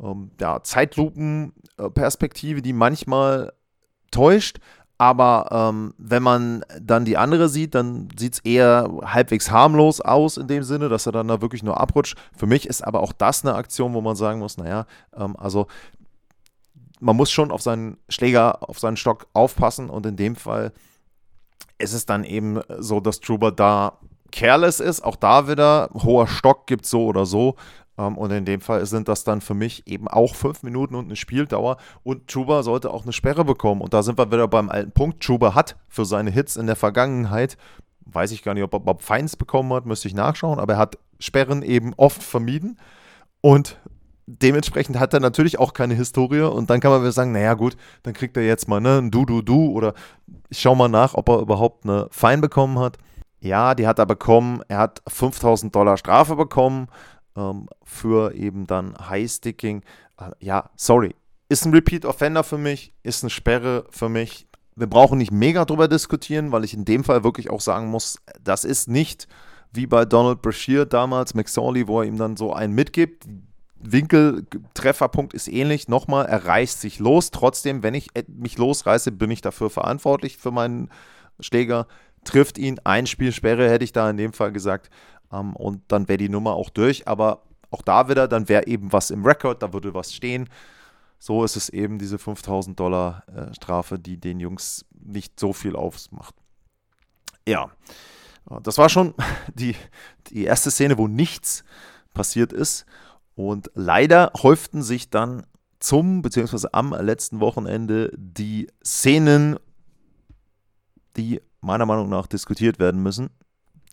ähm, 0.00 0.30
ja, 0.40 0.62
Zeitlupen-Perspektive, 0.62 2.62
die 2.62 2.72
manchmal 2.72 3.52
täuscht. 4.10 4.58
Aber 4.98 5.48
ähm, 5.50 5.94
wenn 5.98 6.22
man 6.22 6.64
dann 6.80 7.04
die 7.04 7.18
andere 7.18 7.48
sieht, 7.48 7.74
dann 7.74 8.08
sieht 8.18 8.34
es 8.34 8.38
eher 8.40 8.90
halbwegs 9.04 9.50
harmlos 9.50 10.00
aus 10.00 10.38
in 10.38 10.48
dem 10.48 10.62
Sinne, 10.62 10.88
dass 10.88 11.04
er 11.04 11.12
dann 11.12 11.28
da 11.28 11.42
wirklich 11.42 11.62
nur 11.62 11.78
abrutscht. 11.78 12.16
Für 12.34 12.46
mich 12.46 12.66
ist 12.66 12.82
aber 12.82 13.00
auch 13.00 13.12
das 13.12 13.44
eine 13.44 13.54
Aktion, 13.54 13.92
wo 13.92 14.00
man 14.00 14.16
sagen 14.16 14.38
muss, 14.38 14.56
naja, 14.56 14.86
ähm, 15.14 15.36
also 15.36 15.66
man 17.00 17.14
muss 17.14 17.30
schon 17.30 17.50
auf 17.50 17.60
seinen 17.60 17.98
Schläger, 18.08 18.68
auf 18.68 18.78
seinen 18.78 18.96
Stock 18.96 19.26
aufpassen 19.34 19.90
und 19.90 20.06
in 20.06 20.16
dem 20.16 20.34
Fall 20.34 20.72
ist 21.78 21.92
es 21.92 22.06
dann 22.06 22.24
eben 22.24 22.60
so, 22.78 23.00
dass 23.00 23.20
Truber 23.20 23.52
da 23.52 23.98
careless 24.32 24.80
ist. 24.80 25.04
Auch 25.04 25.16
da 25.16 25.48
wieder, 25.48 25.90
hoher 25.92 26.26
Stock 26.26 26.66
gibt 26.66 26.86
so 26.86 27.04
oder 27.04 27.26
so. 27.26 27.56
Ähm, 27.98 28.18
und 28.18 28.30
in 28.30 28.44
dem 28.44 28.60
Fall 28.60 28.84
sind 28.86 29.08
das 29.08 29.24
dann 29.24 29.40
für 29.40 29.54
mich 29.54 29.86
eben 29.86 30.08
auch 30.08 30.34
fünf 30.34 30.62
Minuten 30.62 30.94
und 30.94 31.06
eine 31.06 31.16
Spieldauer. 31.16 31.76
Und 32.02 32.28
Chuba 32.28 32.62
sollte 32.62 32.90
auch 32.90 33.02
eine 33.02 33.12
Sperre 33.12 33.44
bekommen. 33.44 33.80
Und 33.80 33.94
da 33.94 34.02
sind 34.02 34.18
wir 34.18 34.30
wieder 34.30 34.48
beim 34.48 34.70
alten 34.70 34.92
Punkt. 34.92 35.20
Chuba 35.20 35.54
hat 35.54 35.76
für 35.88 36.04
seine 36.04 36.30
Hits 36.30 36.56
in 36.56 36.66
der 36.66 36.76
Vergangenheit, 36.76 37.56
weiß 38.06 38.30
ich 38.32 38.42
gar 38.42 38.54
nicht, 38.54 38.62
ob 38.62 38.72
er 38.72 38.80
Bob 38.80 39.02
Feins 39.02 39.36
bekommen 39.36 39.72
hat, 39.72 39.86
müsste 39.86 40.08
ich 40.08 40.14
nachschauen, 40.14 40.58
aber 40.58 40.74
er 40.74 40.78
hat 40.78 40.98
Sperren 41.18 41.62
eben 41.62 41.92
oft 41.96 42.22
vermieden. 42.22 42.78
Und 43.40 43.78
dementsprechend 44.26 44.98
hat 44.98 45.14
er 45.14 45.20
natürlich 45.20 45.58
auch 45.58 45.72
keine 45.72 45.94
Historie 45.94 46.42
und 46.42 46.70
dann 46.70 46.80
kann 46.80 46.90
man 46.90 47.00
wieder 47.00 47.12
sagen, 47.12 47.32
naja 47.32 47.54
gut, 47.54 47.76
dann 48.02 48.14
kriegt 48.14 48.36
er 48.36 48.44
jetzt 48.44 48.68
mal 48.68 48.80
ne, 48.80 48.98
ein 48.98 49.10
Du-Du-Du 49.10 49.70
oder 49.70 49.94
ich 50.48 50.60
schau 50.60 50.74
mal 50.74 50.88
nach, 50.88 51.14
ob 51.14 51.28
er 51.28 51.40
überhaupt 51.40 51.84
eine 51.84 52.08
Fein 52.10 52.40
bekommen 52.40 52.78
hat. 52.78 52.98
Ja, 53.40 53.74
die 53.74 53.86
hat 53.86 53.98
er 53.98 54.06
bekommen. 54.06 54.62
Er 54.68 54.78
hat 54.78 55.02
5000 55.06 55.74
Dollar 55.74 55.96
Strafe 55.96 56.36
bekommen 56.36 56.88
ähm, 57.36 57.68
für 57.84 58.34
eben 58.34 58.66
dann 58.66 58.96
High-Sticking. 58.98 59.82
Äh, 60.18 60.30
ja, 60.40 60.70
sorry. 60.76 61.14
Ist 61.48 61.64
ein 61.64 61.72
Repeat-Offender 61.72 62.42
für 62.42 62.58
mich, 62.58 62.92
ist 63.02 63.22
eine 63.22 63.30
Sperre 63.30 63.84
für 63.90 64.08
mich. 64.08 64.48
Wir 64.74 64.88
brauchen 64.88 65.18
nicht 65.18 65.30
mega 65.30 65.64
drüber 65.64 65.88
diskutieren, 65.88 66.50
weil 66.52 66.64
ich 66.64 66.74
in 66.74 66.84
dem 66.84 67.04
Fall 67.04 67.22
wirklich 67.22 67.50
auch 67.50 67.60
sagen 67.60 67.88
muss, 67.88 68.18
das 68.42 68.64
ist 68.64 68.88
nicht 68.88 69.28
wie 69.72 69.86
bei 69.86 70.04
Donald 70.04 70.42
Brashear 70.42 70.86
damals, 70.86 71.34
McSorley, 71.34 71.86
wo 71.86 72.00
er 72.00 72.06
ihm 72.06 72.18
dann 72.18 72.36
so 72.36 72.52
einen 72.52 72.74
mitgibt. 72.74 73.26
Winkeltrefferpunkt 73.78 75.34
ist 75.34 75.48
ähnlich. 75.48 75.86
Nochmal, 75.86 76.26
er 76.26 76.44
reißt 76.46 76.80
sich 76.80 76.98
los. 76.98 77.30
Trotzdem, 77.30 77.82
wenn 77.82 77.94
ich 77.94 78.08
mich 78.26 78.58
losreiße, 78.58 79.12
bin 79.12 79.30
ich 79.30 79.42
dafür 79.42 79.70
verantwortlich 79.70 80.38
für 80.38 80.50
meinen 80.50 80.90
Schläger. 81.40 81.86
Trifft 82.24 82.58
ihn, 82.58 82.80
ein 82.82 83.06
Spielsperre 83.06 83.70
hätte 83.70 83.84
ich 83.84 83.92
da 83.92 84.10
in 84.10 84.16
dem 84.16 84.32
Fall 84.32 84.50
gesagt. 84.50 84.90
Ähm, 85.32 85.54
und 85.56 85.82
dann 85.88 86.08
wäre 86.08 86.18
die 86.18 86.28
Nummer 86.28 86.54
auch 86.54 86.70
durch. 86.70 87.08
Aber 87.08 87.42
auch 87.70 87.82
da 87.82 88.08
wieder, 88.08 88.28
dann 88.28 88.48
wäre 88.48 88.66
eben 88.66 88.92
was 88.92 89.10
im 89.10 89.24
Rekord, 89.24 89.62
da 89.62 89.72
würde 89.72 89.94
was 89.94 90.12
stehen. 90.12 90.48
So 91.18 91.44
ist 91.44 91.56
es 91.56 91.68
eben 91.68 91.98
diese 91.98 92.18
5000 92.18 92.78
Dollar 92.78 93.24
äh, 93.28 93.54
Strafe, 93.54 93.98
die 93.98 94.18
den 94.18 94.40
Jungs 94.40 94.84
nicht 94.92 95.40
so 95.40 95.52
viel 95.52 95.74
ausmacht. 95.76 96.34
Ja, 97.48 97.70
das 98.62 98.78
war 98.78 98.88
schon 98.88 99.14
die, 99.54 99.74
die 100.28 100.44
erste 100.44 100.70
Szene, 100.70 100.98
wo 100.98 101.08
nichts 101.08 101.64
passiert 102.12 102.52
ist. 102.52 102.86
Und 103.34 103.70
leider 103.74 104.32
häuften 104.42 104.82
sich 104.82 105.10
dann 105.10 105.46
zum, 105.78 106.22
beziehungsweise 106.22 106.72
am 106.72 106.94
letzten 106.94 107.40
Wochenende 107.40 108.10
die 108.16 108.68
Szenen, 108.84 109.56
die 111.16 111.40
meiner 111.60 111.86
Meinung 111.86 112.08
nach 112.08 112.26
diskutiert 112.26 112.78
werden 112.78 113.02
müssen. 113.02 113.30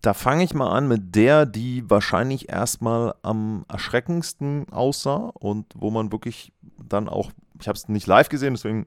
Da 0.04 0.14
fange 0.14 0.44
ich 0.44 0.54
mal 0.54 0.70
an 0.70 0.90
mit 0.90 1.16
der, 1.16 1.46
die 1.46 1.90
wahrscheinlich 1.90 2.50
erstmal 2.50 3.16
am 3.22 3.64
erschreckendsten 3.70 4.68
aussah 4.70 5.32
und 5.34 5.66
wo 5.76 5.92
man 5.92 6.12
wirklich 6.12 6.52
dann 6.78 7.08
auch, 7.08 7.32
ich 7.62 7.70
habe 7.70 7.78
es 7.78 7.88
nicht 7.88 8.06
live 8.06 8.28
gesehen, 8.28 8.54
deswegen 8.54 8.86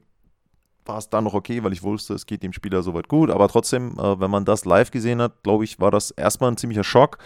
war 0.85 0.99
es 0.99 1.09
dann 1.09 1.25
noch 1.25 1.33
okay, 1.33 1.65
weil 1.65 1.73
ich 1.73 1.83
wusste, 1.83 2.13
es 2.13 2.27
geht 2.27 2.43
dem 2.43 2.53
Spieler 2.53 2.83
soweit 2.83 3.09
gut. 3.09 3.31
Aber 3.31 3.49
trotzdem, 3.49 3.99
äh, 3.99 4.21
wenn 4.21 4.31
man 4.31 4.45
das 4.45 4.67
live 4.67 4.91
gesehen 4.91 5.23
hat, 5.23 5.43
glaube 5.43 5.65
ich, 5.65 5.81
war 5.81 5.91
das 5.91 6.11
erstmal 6.11 6.51
ein 6.51 6.59
ziemlicher 6.59 6.85
Schock. 6.85 7.17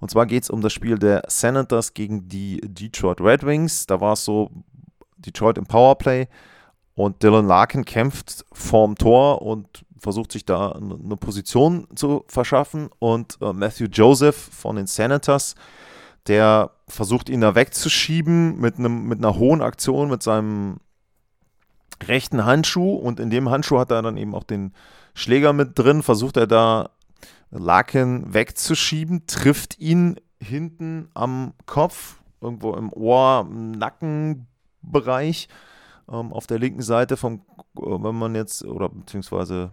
Und 0.00 0.10
zwar 0.10 0.26
geht 0.26 0.42
es 0.42 0.50
um 0.50 0.60
das 0.60 0.72
Spiel 0.72 0.98
der 0.98 1.22
Senators 1.28 1.94
gegen 1.94 2.28
die 2.28 2.60
Detroit 2.60 3.20
Red 3.20 3.46
Wings. 3.46 3.86
Da 3.86 4.00
war 4.00 4.14
es 4.14 4.24
so, 4.24 4.50
Detroit 5.16 5.58
im 5.58 5.66
Powerplay 5.66 6.26
und 6.94 7.22
Dylan 7.22 7.46
Larkin 7.46 7.84
kämpft 7.84 8.44
vorm 8.52 8.96
Tor 8.96 9.42
und 9.42 9.84
versucht 10.00 10.32
sich 10.32 10.44
da 10.44 10.72
eine 10.72 11.16
Position 11.16 11.86
zu 11.94 12.24
verschaffen 12.28 12.88
und 12.98 13.38
äh, 13.40 13.52
Matthew 13.52 13.86
Joseph 13.86 14.36
von 14.36 14.76
den 14.76 14.86
Senators, 14.86 15.54
der 16.26 16.70
versucht 16.86 17.28
ihn 17.28 17.40
da 17.40 17.54
wegzuschieben 17.54 18.58
mit, 18.60 18.78
einem, 18.78 19.06
mit 19.08 19.18
einer 19.18 19.36
hohen 19.36 19.62
Aktion 19.62 20.10
mit 20.10 20.22
seinem 20.22 20.78
rechten 22.02 22.44
Handschuh 22.44 22.94
und 22.94 23.20
in 23.20 23.30
dem 23.30 23.50
Handschuh 23.50 23.78
hat 23.78 23.90
er 23.90 24.02
dann 24.02 24.16
eben 24.16 24.34
auch 24.34 24.44
den 24.44 24.72
Schläger 25.14 25.52
mit 25.52 25.78
drin, 25.78 26.02
versucht 26.02 26.36
er 26.36 26.46
da 26.46 26.90
Larkin 27.50 28.32
wegzuschieben, 28.32 29.26
trifft 29.26 29.78
ihn 29.78 30.16
hinten 30.40 31.08
am 31.14 31.54
Kopf, 31.66 32.20
irgendwo 32.40 32.74
im 32.74 32.92
Ohr, 32.92 33.46
im 33.50 33.72
Nackenbereich 33.72 35.48
ähm, 36.10 36.32
auf 36.32 36.46
der 36.46 36.58
linken 36.58 36.82
Seite 36.82 37.16
vom, 37.16 37.42
wenn 37.74 38.14
man 38.14 38.34
jetzt, 38.34 38.64
oder 38.64 38.88
beziehungsweise 38.88 39.70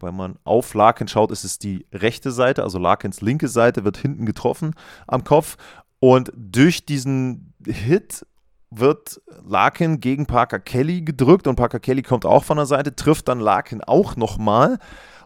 wenn 0.00 0.16
man 0.16 0.36
auf 0.44 0.74
Larkin 0.74 1.08
schaut, 1.08 1.30
ist 1.30 1.44
es 1.44 1.58
die 1.58 1.86
rechte 1.92 2.30
Seite, 2.30 2.62
also 2.62 2.78
Larkins 2.78 3.20
linke 3.20 3.48
Seite 3.48 3.84
wird 3.84 3.96
hinten 3.96 4.26
getroffen 4.26 4.74
am 5.06 5.24
Kopf. 5.24 5.56
Und 6.00 6.32
durch 6.36 6.86
diesen 6.86 7.54
Hit 7.66 8.24
wird 8.70 9.20
Larkin 9.46 10.00
gegen 10.00 10.26
Parker 10.26 10.58
Kelly 10.58 11.02
gedrückt 11.02 11.46
und 11.46 11.56
Parker 11.56 11.80
Kelly 11.80 12.02
kommt 12.02 12.26
auch 12.26 12.44
von 12.44 12.56
der 12.56 12.66
Seite, 12.66 12.94
trifft 12.94 13.28
dann 13.28 13.40
Larkin 13.40 13.82
auch 13.82 14.16
nochmal. 14.16 14.78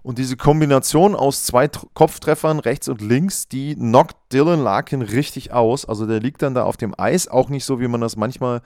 Und 0.02 0.18
diese 0.18 0.36
Kombination 0.36 1.14
aus 1.14 1.44
zwei 1.44 1.68
Kopftreffern 1.68 2.58
rechts 2.58 2.88
und 2.88 3.00
links, 3.00 3.46
die 3.48 3.76
knockt 3.76 4.16
Dylan 4.32 4.60
Larkin 4.60 5.02
richtig 5.02 5.52
aus. 5.52 5.84
Also 5.84 6.06
der 6.06 6.20
liegt 6.20 6.42
dann 6.42 6.54
da 6.54 6.64
auf 6.64 6.76
dem 6.76 6.94
Eis, 6.98 7.28
auch 7.28 7.48
nicht 7.48 7.64
so, 7.64 7.78
wie 7.80 7.88
man 7.88 8.00
das 8.00 8.16
manchmal 8.16 8.62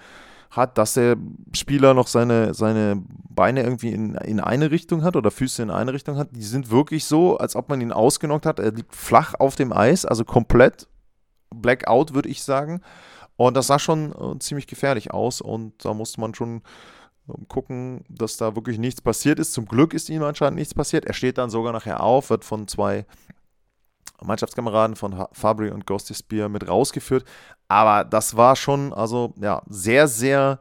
hat, 0.50 0.79
dass 0.79 0.95
der 0.95 1.17
Spieler 1.55 1.95
noch 1.95 2.07
seine, 2.07 2.55
seine 2.55 3.03
Beine 3.29 3.62
irgendwie 3.62 3.93
in, 3.93 4.15
in 4.17 4.41
eine 4.41 4.71
Richtung 4.71 5.03
hat 5.03 5.17
oder 5.17 5.31
Füße 5.31 5.62
in 5.62 5.71
eine 5.71 5.93
Richtung 5.93 6.17
hat. 6.17 6.29
Die 6.33 6.43
sind 6.43 6.71
wirklich 6.71 7.05
so, 7.05 7.37
als 7.38 7.57
ob 7.57 7.69
man 7.69 7.81
ihn 7.81 7.93
ausgenockt 7.93 8.47
hat. 8.47 8.59
Er 8.59 8.73
liegt 8.73 8.95
flach 8.95 9.35
auf 9.38 9.57
dem 9.57 9.73
Eis, 9.73 10.05
also 10.05 10.25
komplett 10.25 10.88
Blackout, 11.55 12.15
würde 12.15 12.29
ich 12.29 12.43
sagen. 12.43 12.81
Und 13.37 13.57
das 13.57 13.67
sah 13.67 13.79
schon 13.79 14.12
äh, 14.12 14.38
ziemlich 14.38 14.67
gefährlich 14.67 15.12
aus 15.12 15.41
und 15.41 15.85
da 15.85 15.93
musste 15.93 16.21
man 16.21 16.35
schon 16.35 16.62
äh, 17.29 17.33
gucken, 17.49 18.05
dass 18.09 18.38
da 18.38 18.57
wirklich 18.57 18.79
nichts 18.79 19.03
passiert 19.03 19.38
ist. 19.38 19.53
Zum 19.53 19.67
Glück 19.67 19.93
ist 19.93 20.09
ihm 20.09 20.23
anscheinend 20.23 20.59
nichts 20.59 20.75
passiert. 20.75 21.05
Er 21.05 21.12
steht 21.12 21.37
dann 21.38 21.50
sogar 21.50 21.73
nachher 21.73 22.03
auf, 22.03 22.31
wird 22.31 22.45
von 22.45 22.67
zwei 22.67 23.05
Mannschaftskameraden 24.26 24.97
von 24.97 25.26
Fabri 25.33 25.71
und 25.71 25.87
Ghosty 25.87 26.14
Spear 26.14 26.49
mit 26.49 26.68
rausgeführt. 26.68 27.25
Aber 27.68 28.04
das 28.04 28.37
war 28.37 28.56
schon, 28.56 28.92
also 28.92 29.35
ja, 29.40 29.62
sehr, 29.68 30.09
sehr 30.09 30.61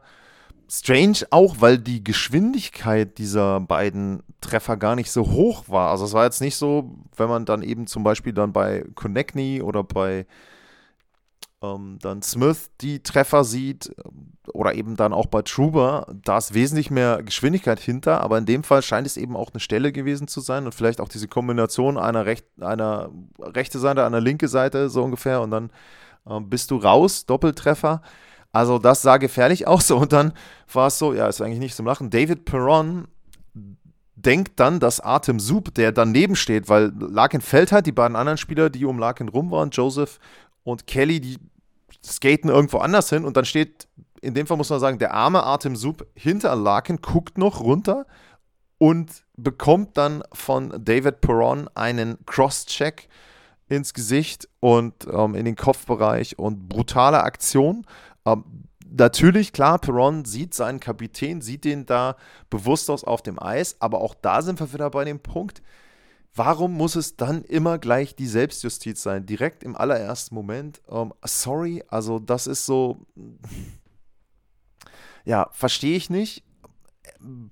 strange, 0.68 1.18
auch 1.30 1.56
weil 1.60 1.78
die 1.78 2.02
Geschwindigkeit 2.02 3.18
dieser 3.18 3.60
beiden 3.60 4.22
Treffer 4.40 4.76
gar 4.76 4.96
nicht 4.96 5.10
so 5.10 5.30
hoch 5.30 5.68
war. 5.68 5.90
Also 5.90 6.04
es 6.04 6.12
war 6.12 6.24
jetzt 6.24 6.40
nicht 6.40 6.56
so, 6.56 6.96
wenn 7.16 7.28
man 7.28 7.44
dann 7.44 7.62
eben 7.62 7.86
zum 7.86 8.02
Beispiel 8.02 8.32
dann 8.32 8.52
bei 8.52 8.84
Connectney 8.94 9.62
oder 9.62 9.84
bei 9.84 10.26
ähm, 11.62 11.98
dann 12.00 12.22
Smith 12.22 12.70
die 12.80 13.02
Treffer 13.02 13.44
sieht 13.44 13.94
ähm, 14.04 14.32
oder 14.52 14.74
eben 14.74 14.96
dann 14.96 15.12
auch 15.12 15.26
bei 15.26 15.42
Truber, 15.42 16.06
da 16.22 16.38
ist 16.38 16.54
wesentlich 16.54 16.90
mehr 16.90 17.22
Geschwindigkeit 17.22 17.80
hinter, 17.80 18.20
aber 18.20 18.38
in 18.38 18.46
dem 18.46 18.62
Fall 18.62 18.82
scheint 18.82 19.06
es 19.06 19.16
eben 19.16 19.36
auch 19.36 19.50
eine 19.52 19.60
Stelle 19.60 19.92
gewesen 19.92 20.28
zu 20.28 20.40
sein 20.40 20.66
und 20.66 20.74
vielleicht 20.74 21.00
auch 21.00 21.08
diese 21.08 21.28
Kombination 21.28 21.98
einer, 21.98 22.26
recht, 22.26 22.46
einer 22.60 23.10
rechte 23.40 23.78
Seite, 23.78 24.04
einer 24.04 24.20
linke 24.20 24.48
Seite 24.48 24.88
so 24.90 25.02
ungefähr 25.02 25.40
und 25.40 25.50
dann 25.50 25.70
ähm, 26.28 26.48
bist 26.48 26.70
du 26.70 26.76
raus, 26.76 27.26
Doppeltreffer. 27.26 28.02
Also 28.52 28.78
das 28.78 29.02
sah 29.02 29.16
gefährlich 29.16 29.66
aus 29.66 29.90
und 29.90 30.12
dann 30.12 30.32
war 30.72 30.88
es 30.88 30.98
so, 30.98 31.14
ja, 31.14 31.26
ist 31.28 31.40
eigentlich 31.40 31.58
nicht 31.58 31.76
zum 31.76 31.86
Lachen. 31.86 32.10
David 32.10 32.44
Perron 32.44 33.08
denkt 34.16 34.58
dann, 34.58 34.80
dass 34.80 35.00
Artem 35.00 35.38
Sub, 35.38 35.74
der 35.74 35.92
daneben 35.92 36.36
steht, 36.36 36.68
weil 36.68 36.92
Larkin 36.98 37.40
fällt 37.40 37.70
halt, 37.70 37.86
die 37.86 37.92
beiden 37.92 38.16
anderen 38.16 38.38
Spieler, 38.38 38.70
die 38.70 38.84
um 38.84 38.98
Larkin 38.98 39.28
rum 39.28 39.50
waren, 39.50 39.70
Joseph 39.70 40.18
und 40.66 40.88
Kelly, 40.88 41.20
die 41.20 41.38
skaten 42.04 42.50
irgendwo 42.50 42.78
anders 42.78 43.08
hin 43.08 43.24
und 43.24 43.36
dann 43.36 43.44
steht, 43.44 43.86
in 44.20 44.34
dem 44.34 44.48
Fall 44.48 44.56
muss 44.56 44.68
man 44.68 44.80
sagen, 44.80 44.98
der 44.98 45.14
arme 45.14 45.44
Artem 45.44 45.76
Sub 45.76 46.04
hinter 46.14 46.56
Larkin, 46.56 46.96
guckt 46.96 47.38
noch 47.38 47.60
runter 47.60 48.04
und 48.78 49.22
bekommt 49.36 49.96
dann 49.96 50.24
von 50.32 50.74
David 50.84 51.20
Perron 51.20 51.68
einen 51.76 52.18
Cross-Check 52.26 53.08
ins 53.68 53.94
Gesicht 53.94 54.48
und 54.58 55.06
ähm, 55.08 55.36
in 55.36 55.44
den 55.44 55.54
Kopfbereich 55.54 56.36
und 56.36 56.68
brutale 56.68 57.22
Aktion. 57.22 57.86
Ähm, 58.24 58.64
natürlich, 58.90 59.52
klar, 59.52 59.78
Perron 59.78 60.24
sieht 60.24 60.52
seinen 60.52 60.80
Kapitän, 60.80 61.42
sieht 61.42 61.64
den 61.64 61.86
da 61.86 62.16
bewusstlos 62.50 63.04
auf 63.04 63.22
dem 63.22 63.40
Eis, 63.40 63.76
aber 63.78 64.00
auch 64.00 64.16
da 64.20 64.42
sind 64.42 64.58
wir 64.58 64.72
wieder 64.72 64.90
bei 64.90 65.04
dem 65.04 65.20
Punkt, 65.20 65.62
Warum 66.36 66.74
muss 66.74 66.96
es 66.96 67.16
dann 67.16 67.44
immer 67.44 67.78
gleich 67.78 68.14
die 68.14 68.26
Selbstjustiz 68.26 69.02
sein? 69.02 69.24
Direkt 69.24 69.62
im 69.62 69.74
allerersten 69.74 70.34
Moment. 70.34 70.82
Um, 70.86 71.08
ähm, 71.08 71.14
sorry, 71.24 71.82
also 71.88 72.18
das 72.18 72.46
ist 72.46 72.66
so. 72.66 72.98
Ja, 75.24 75.48
verstehe 75.52 75.96
ich 75.96 76.10
nicht. 76.10 76.44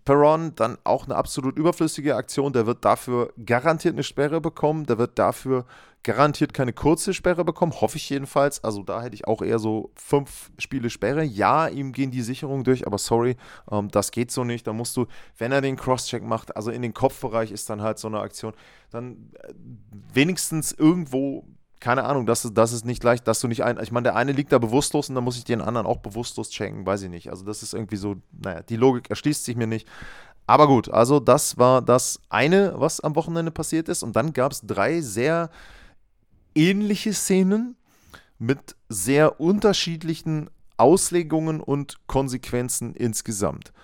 Perron 0.05 0.55
dann 0.57 0.79
auch 0.85 1.05
eine 1.05 1.17
absolut 1.17 1.57
überflüssige 1.57 2.17
Aktion. 2.17 2.53
Der 2.53 2.67
wird 2.67 2.85
dafür 2.85 3.33
garantiert 3.45 3.95
eine 3.95 4.03
Sperre 4.03 4.41
bekommen. 4.41 4.87
Der 4.87 4.99
wird 4.99 5.19
dafür 5.19 5.65
garantiert 6.03 6.53
keine 6.55 6.73
kurze 6.73 7.15
Sperre 7.15 7.45
bekommen. 7.45 7.73
Hoffe 7.81 7.97
ich 7.97 8.09
jedenfalls. 8.11 8.63
Also 8.63 8.83
da 8.83 9.03
hätte 9.03 9.15
ich 9.15 9.27
auch 9.27 9.43
eher 9.43 9.59
so 9.59 9.91
fünf 9.95 10.51
Spiele 10.59 10.91
Sperre. 10.91 11.25
Ja, 11.25 11.67
ihm 11.67 11.93
gehen 11.93 12.11
die 12.11 12.23
Sicherungen 12.23 12.63
durch, 12.63 12.87
aber 12.87 12.99
sorry, 12.99 13.37
ähm, 13.71 13.89
das 13.91 14.11
geht 14.11 14.31
so 14.31 14.45
nicht. 14.45 14.67
Da 14.67 14.73
musst 14.73 14.97
du, 14.97 15.07
wenn 15.39 15.51
er 15.51 15.63
den 15.63 15.77
Crosscheck 15.77 16.23
macht, 16.23 16.57
also 16.57 16.71
in 16.71 16.83
den 16.83 16.95
Kopfbereich 16.95 17.51
ist 17.51 17.71
dann 17.71 17.83
halt 17.83 17.99
so 17.99 18.09
eine 18.09 18.21
Aktion, 18.21 18.53
dann 18.91 19.31
äh, 19.43 19.53
wenigstens 20.13 20.73
irgendwo 20.73 21.47
keine 21.85 22.05
Ahnung, 22.05 22.25
das 22.25 22.47
ist, 22.47 22.55
das 22.55 22.73
ist 22.73 22.87
nicht 22.87 23.05
leicht, 23.05 23.29
dass 23.29 23.41
du 23.41 23.47
nicht 23.47 23.63
ein. 23.63 23.79
Ich 23.83 23.93
meine, 23.93 24.05
der 24.05 24.17
eine 24.17 24.33
liegt 24.33 24.53
da 24.53 24.59
bewusstlos 24.59 25.11
und 25.11 25.17
dann 25.17 25.23
muss 25.23 25.37
ich 25.37 25.45
den 25.45 25.61
anderen 25.61 25.87
auch 25.87 25.99
bewusstlos 25.99 26.49
checken, 26.49 26.87
weiß 26.87 27.03
ich 27.03 27.11
nicht. 27.11 27.29
Also, 27.29 27.45
das 27.45 27.63
ist 27.63 27.75
irgendwie 27.75 27.97
so, 27.97 28.17
naja, 28.33 28.63
die 28.63 28.77
Logik 28.77 29.11
erschließt 29.11 29.45
sich 29.45 29.55
mir 29.55 29.67
nicht. 29.67 29.87
Aber 30.47 30.67
gut, 30.67 30.89
also 30.89 31.21
das 31.21 31.59
war 31.59 31.83
das 31.83 32.21
eine, 32.31 32.73
was 32.77 33.01
am 33.01 33.17
Wochenende 33.17 33.51
passiert 33.51 33.91
ist. 33.91 34.03
Und 34.03 34.17
dann 34.17 34.33
gab 34.33 34.53
es 34.53 34.63
drei 34.63 35.03
sehr 35.03 35.51
ähnliche 36.55 37.13
Szenen 37.13 37.77
mit 38.39 38.77
sehr 38.89 39.39
unterschiedlichen 39.39 40.49
Auslegungen 40.79 41.61
und 41.61 41.99
Konsequenzen 42.07 42.95
insgesamt. 42.95 43.75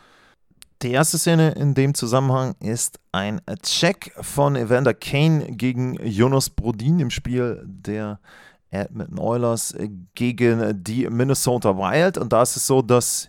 Die 0.82 0.92
erste 0.92 1.18
Szene 1.18 1.50
in 1.50 1.74
dem 1.74 1.92
Zusammenhang 1.92 2.54
ist 2.58 3.00
ein 3.12 3.42
Check 3.62 4.14
von 4.18 4.56
Evander 4.56 4.94
Kane 4.94 5.44
gegen 5.50 5.94
Jonas 6.02 6.48
Brodin 6.48 7.00
im 7.00 7.10
Spiel 7.10 7.62
der 7.66 8.18
Edmonton 8.70 9.18
Oilers 9.18 9.76
gegen 10.14 10.82
die 10.82 11.06
Minnesota 11.10 11.76
Wild. 11.76 12.16
Und 12.16 12.32
da 12.32 12.40
ist 12.40 12.56
es 12.56 12.66
so, 12.66 12.80
dass 12.80 13.28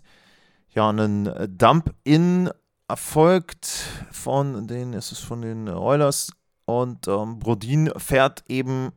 ja 0.74 0.90
ein 0.90 1.30
Dump-In 1.58 2.52
erfolgt 2.88 3.68
von 4.12 4.66
den, 4.66 4.94
ist 4.94 5.12
es 5.12 5.20
von 5.20 5.42
den 5.42 5.68
Oilers 5.68 6.32
und 6.64 7.10
ähm, 7.10 7.40
Brodin 7.40 7.92
fährt 7.98 8.46
eben 8.48 8.94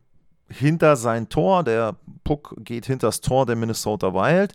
hinter 0.48 0.94
sein 0.94 1.28
Tor. 1.28 1.64
Der 1.64 1.96
Puck 2.22 2.54
geht 2.58 2.86
hinter 2.86 3.08
das 3.08 3.20
Tor 3.20 3.46
der 3.46 3.56
Minnesota 3.56 4.14
Wild 4.14 4.52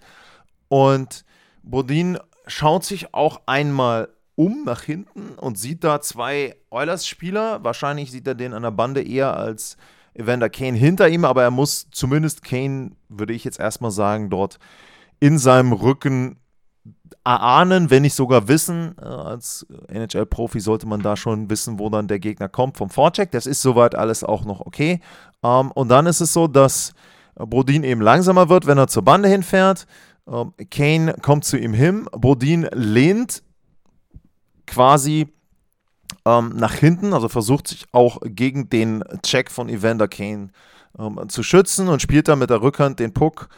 und 0.69 1.25
Brodin 1.63 2.17
schaut 2.49 2.83
sich 2.83 3.13
auch 3.13 3.41
einmal 3.45 4.09
um 4.35 4.63
nach 4.63 4.83
hinten 4.83 5.31
und 5.37 5.57
sieht 5.57 5.83
da 5.83 6.01
zwei 6.01 6.55
Oilers-Spieler. 6.69 7.63
Wahrscheinlich 7.63 8.11
sieht 8.11 8.27
er 8.27 8.35
den 8.35 8.53
an 8.53 8.63
der 8.63 8.71
Bande 8.71 9.03
eher 9.03 9.35
als 9.35 9.77
Evander 10.13 10.49
Kane 10.49 10.77
hinter 10.77 11.09
ihm, 11.09 11.25
aber 11.25 11.43
er 11.43 11.51
muss 11.51 11.87
zumindest 11.91 12.43
Kane, 12.43 12.91
würde 13.09 13.33
ich 13.33 13.43
jetzt 13.43 13.59
erstmal 13.59 13.91
sagen, 13.91 14.29
dort 14.29 14.59
in 15.19 15.37
seinem 15.37 15.73
Rücken 15.73 16.37
erahnen, 17.23 17.89
wenn 17.89 18.01
nicht 18.01 18.15
sogar 18.15 18.47
wissen. 18.47 18.95
Äh, 19.01 19.05
als 19.05 19.65
NHL-Profi 19.87 20.59
sollte 20.59 20.87
man 20.87 21.01
da 21.01 21.15
schon 21.15 21.49
wissen, 21.49 21.79
wo 21.79 21.89
dann 21.89 22.07
der 22.07 22.19
Gegner 22.19 22.49
kommt 22.49 22.77
vom 22.77 22.89
Vorcheck. 22.89 23.31
Das 23.31 23.45
ist 23.45 23.61
soweit 23.61 23.95
alles 23.95 24.23
auch 24.23 24.45
noch 24.45 24.61
okay. 24.61 25.01
Ähm, 25.43 25.71
und 25.71 25.89
dann 25.89 26.05
ist 26.05 26.21
es 26.21 26.33
so, 26.33 26.47
dass 26.47 26.93
Brodin 27.35 27.83
eben 27.83 28.01
langsamer 28.01 28.49
wird, 28.49 28.67
wenn 28.67 28.77
er 28.77 28.87
zur 28.87 29.03
Bande 29.03 29.29
hinfährt. 29.29 29.85
Ähm, 30.29 30.53
Kane 30.69 31.15
kommt 31.21 31.45
zu 31.45 31.57
ihm 31.57 31.73
hin. 31.73 32.07
Bodin 32.11 32.67
lehnt 32.73 33.43
quasi 34.67 35.33
ähm, 36.25 36.53
nach 36.55 36.73
hinten, 36.73 37.13
also 37.13 37.29
versucht 37.29 37.67
sich 37.67 37.85
auch 37.91 38.19
gegen 38.23 38.69
den 38.69 39.03
Check 39.23 39.51
von 39.51 39.69
Evander 39.69 40.07
Kane 40.07 40.49
ähm, 40.97 41.19
zu 41.29 41.43
schützen 41.43 41.87
und 41.87 42.01
spielt 42.01 42.27
dann 42.27 42.39
mit 42.39 42.49
der 42.49 42.61
Rückhand 42.61 42.99
den 42.99 43.13
Puck 43.13 43.49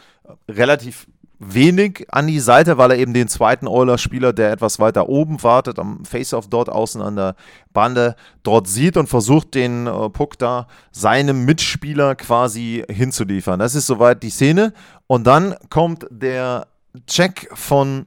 relativ 0.48 1.06
wenig 1.42 2.06
an 2.10 2.28
die 2.28 2.40
Seite, 2.40 2.78
weil 2.78 2.92
er 2.92 2.98
eben 2.98 3.14
den 3.14 3.28
zweiten 3.28 3.66
Oilers-Spieler, 3.66 4.32
der 4.32 4.52
etwas 4.52 4.78
weiter 4.78 5.08
oben 5.08 5.42
wartet, 5.42 5.78
am 5.78 6.04
Face-Off 6.04 6.48
dort 6.48 6.68
außen 6.68 7.02
an 7.02 7.16
der 7.16 7.34
Bande, 7.72 8.14
dort 8.42 8.68
sieht 8.68 8.96
und 8.96 9.08
versucht, 9.08 9.54
den 9.54 9.86
äh, 9.86 10.08
Puck 10.10 10.38
da 10.38 10.68
seinem 10.92 11.44
Mitspieler 11.44 12.14
quasi 12.14 12.84
hinzuliefern. 12.88 13.58
Das 13.58 13.74
ist 13.74 13.86
soweit 13.86 14.22
die 14.22 14.30
Szene. 14.30 14.72
Und 15.08 15.26
dann 15.26 15.56
kommt 15.68 16.06
der 16.10 16.68
Check 17.06 17.50
von 17.54 18.06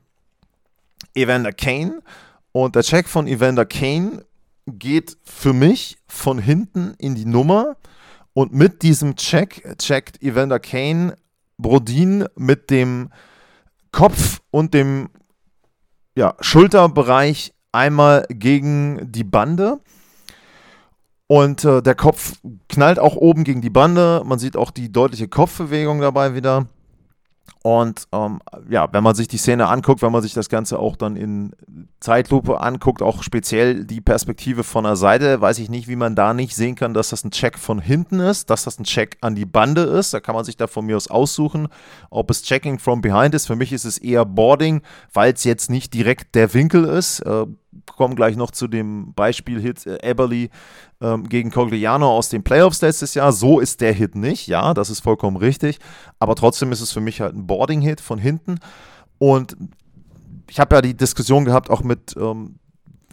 Evander 1.13 1.51
Kane. 1.51 2.01
Und 2.53 2.75
der 2.75 2.83
Check 2.83 3.09
von 3.09 3.27
Evander 3.27 3.65
Kane 3.65 4.23
geht 4.65 5.17
für 5.23 5.53
mich 5.53 5.97
von 6.07 6.39
hinten 6.39 6.93
in 6.97 7.15
die 7.15 7.25
Nummer. 7.25 7.75
Und 8.33 8.53
mit 8.53 8.81
diesem 8.81 9.15
Check 9.15 9.77
checkt 9.77 10.21
Evander 10.21 10.59
Kane 10.59 11.15
Brodin 11.57 12.25
mit 12.35 12.69
dem 12.69 13.09
Kopf 13.91 14.41
und 14.51 14.74
dem 14.74 15.09
ja, 16.17 16.35
Schulterbereich 16.39 17.53
einmal 17.71 18.25
gegen 18.29 19.12
die 19.12 19.24
Bande. 19.24 19.79
Und 21.27 21.65
äh, 21.65 21.81
der 21.81 21.95
Kopf 21.95 22.33
knallt 22.69 23.00
auch 23.00 23.15
oben 23.15 23.43
gegen 23.43 23.62
die 23.62 23.69
Bande. 23.69 24.21
Man 24.25 24.39
sieht 24.39 24.55
auch 24.55 24.71
die 24.71 24.91
deutliche 24.91 25.27
Kopfbewegung 25.27 26.00
dabei 26.00 26.35
wieder. 26.35 26.67
Und 27.65 28.07
ähm, 28.12 28.41
ja, 28.69 28.88
wenn 28.91 29.03
man 29.03 29.15
sich 29.15 29.27
die 29.27 29.39
Szene 29.39 29.65
anguckt, 29.65 30.03
wenn 30.03 30.12
man 30.12 30.22
sich 30.22 30.36
das 30.36 30.50
Ganze 30.50 30.77
auch 30.77 30.95
dann 30.95 31.15
in 31.15 31.55
Zeitlupe 32.00 32.62
anguckt, 32.62 33.01
auch 33.01 33.24
speziell 33.24 33.86
die 33.86 34.01
Perspektive 34.01 34.63
von 34.63 34.84
der 34.84 34.95
Seite, 34.95 35.41
weiß 35.41 35.57
ich 35.57 35.67
nicht, 35.67 35.88
wie 35.88 35.95
man 35.95 36.15
da 36.15 36.36
nicht 36.36 36.55
sehen 36.55 36.75
kann, 36.75 36.93
dass 36.93 37.10
das 37.10 37.24
ein 37.24 37.31
Check 37.31 37.57
von 37.57 37.79
hinten 37.79 38.19
ist, 38.19 38.51
dass 38.51 38.65
das 38.65 38.77
ein 38.77 38.84
Check 38.84 39.17
an 39.22 39.34
die 39.34 39.48
Bande 39.48 39.81
ist. 39.81 40.13
Da 40.13 40.19
kann 40.19 40.36
man 40.36 40.45
sich 40.45 40.57
da 40.57 40.67
von 40.67 40.86
mir 40.86 40.95
aus 40.95 41.07
aussuchen, 41.07 41.67
ob 42.12 42.29
es 42.29 42.43
Checking 42.43 42.77
from 42.77 43.01
behind 43.01 43.34
ist. 43.34 43.48
Für 43.48 43.55
mich 43.55 43.74
ist 43.74 43.86
es 43.86 43.98
eher 43.98 44.25
Boarding, 44.25 44.84
weil 45.12 45.34
es 45.34 45.43
jetzt 45.43 45.72
nicht 45.72 45.91
direkt 45.95 46.36
der 46.36 46.53
Winkel 46.53 46.84
ist. 46.84 47.22
Äh, 47.22 47.48
kommen 47.96 48.15
gleich 48.15 48.36
noch 48.36 48.51
zu 48.51 48.67
dem 48.67 49.13
Beispiel-Hit 49.13 49.86
äh, 49.86 50.10
Eberly 50.10 50.50
ähm, 51.01 51.27
gegen 51.27 51.51
Cogliano 51.51 52.10
aus 52.10 52.29
den 52.29 52.44
Playoffs 52.44 52.82
letztes 52.82 53.13
Jahr. 53.13 53.32
So 53.32 53.60
ist 53.60 53.82
der 53.82 53.94
Hit 53.94 54.15
nicht, 54.15 54.48
ja, 54.48 54.74
das 54.74 54.89
ist 54.89 55.01
vollkommen 55.01 55.38
richtig. 55.38 55.79
Aber 56.20 56.36
trotzdem 56.36 56.72
ist 56.72 56.82
es 56.82 56.91
für 56.91 57.01
mich 57.01 57.22
halt 57.22 57.36
ein 57.36 57.48
Boarding-Hit 57.48 58.01
von 58.01 58.20
hinten. 58.20 58.60
Und 59.17 59.55
ich 60.50 60.60
habe 60.60 60.75
ja 60.75 60.82
die 60.82 60.96
Diskussion 60.96 61.46
gehabt, 61.46 61.70
auch 61.70 61.84
mit, 61.84 62.15
ähm, 62.17 62.60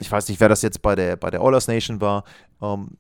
ich 0.01 0.11
weiß 0.11 0.29
nicht, 0.29 0.41
wer 0.41 0.49
das 0.49 0.63
jetzt 0.63 0.83
bei 0.83 0.95
der, 0.95 1.17
bei 1.17 1.31
der 1.31 1.43
Oilers 1.43 1.69
Nation 1.69 2.01
war. 2.01 2.25
Ähm, 2.61 2.91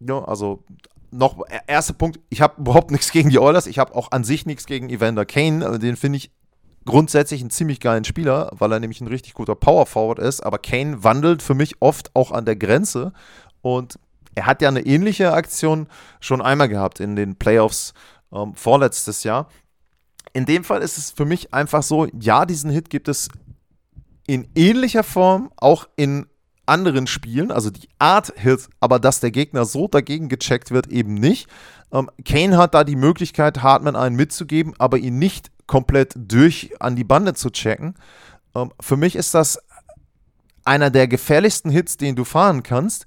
ja, 0.00 0.22
also 0.24 0.64
noch, 1.10 1.42
erster 1.66 1.94
Punkt, 1.94 2.20
ich 2.28 2.40
habe 2.40 2.60
überhaupt 2.60 2.90
nichts 2.92 3.12
gegen 3.12 3.30
die 3.30 3.38
Oilers. 3.38 3.66
Ich 3.66 3.78
habe 3.78 3.94
auch 3.94 4.10
an 4.12 4.24
sich 4.24 4.46
nichts 4.46 4.66
gegen 4.66 4.90
Evander 4.90 5.24
Kane. 5.24 5.64
Also 5.64 5.78
den 5.78 5.96
finde 5.96 6.18
ich 6.18 6.30
grundsätzlich 6.90 7.40
einen 7.40 7.50
ziemlich 7.50 7.78
geilen 7.78 8.02
Spieler, 8.02 8.50
weil 8.52 8.72
er 8.72 8.80
nämlich 8.80 9.00
ein 9.00 9.06
richtig 9.06 9.34
guter 9.34 9.54
Power 9.54 9.86
Forward 9.86 10.18
ist. 10.18 10.40
Aber 10.40 10.58
Kane 10.58 11.04
wandelt 11.04 11.40
für 11.40 11.54
mich 11.54 11.80
oft 11.80 12.10
auch 12.16 12.32
an 12.32 12.44
der 12.44 12.56
Grenze 12.56 13.12
und 13.62 13.96
er 14.34 14.46
hat 14.46 14.60
ja 14.60 14.68
eine 14.68 14.84
ähnliche 14.84 15.32
Aktion 15.32 15.86
schon 16.18 16.42
einmal 16.42 16.68
gehabt 16.68 16.98
in 16.98 17.14
den 17.14 17.36
Playoffs 17.36 17.94
ähm, 18.32 18.54
vorletztes 18.54 19.22
Jahr. 19.22 19.48
In 20.32 20.46
dem 20.46 20.64
Fall 20.64 20.82
ist 20.82 20.98
es 20.98 21.12
für 21.12 21.24
mich 21.24 21.54
einfach 21.54 21.84
so, 21.84 22.08
ja, 22.18 22.44
diesen 22.44 22.70
Hit 22.70 22.90
gibt 22.90 23.06
es 23.06 23.28
in 24.26 24.48
ähnlicher 24.56 25.04
Form 25.04 25.52
auch 25.56 25.88
in 25.94 26.26
anderen 26.66 27.06
Spielen, 27.06 27.52
also 27.52 27.70
die 27.70 27.88
Art 28.00 28.32
Hit, 28.36 28.68
aber 28.80 28.98
dass 28.98 29.20
der 29.20 29.30
Gegner 29.30 29.64
so 29.64 29.86
dagegen 29.86 30.28
gecheckt 30.28 30.72
wird, 30.72 30.88
eben 30.88 31.14
nicht. 31.14 31.48
Ähm, 31.92 32.10
Kane 32.24 32.56
hat 32.56 32.74
da 32.74 32.82
die 32.82 32.96
Möglichkeit, 32.96 33.62
Hartman 33.62 33.94
einen 33.94 34.16
mitzugeben, 34.16 34.74
aber 34.78 34.98
ihn 34.98 35.20
nicht 35.20 35.52
komplett 35.70 36.14
durch 36.16 36.72
an 36.80 36.96
die 36.96 37.04
Bande 37.04 37.32
zu 37.32 37.48
checken. 37.48 37.94
Ähm, 38.56 38.72
für 38.80 38.96
mich 38.96 39.14
ist 39.14 39.34
das 39.34 39.60
einer 40.64 40.90
der 40.90 41.06
gefährlichsten 41.06 41.70
Hits, 41.70 41.96
den 41.96 42.16
du 42.16 42.24
fahren 42.24 42.64
kannst, 42.64 43.06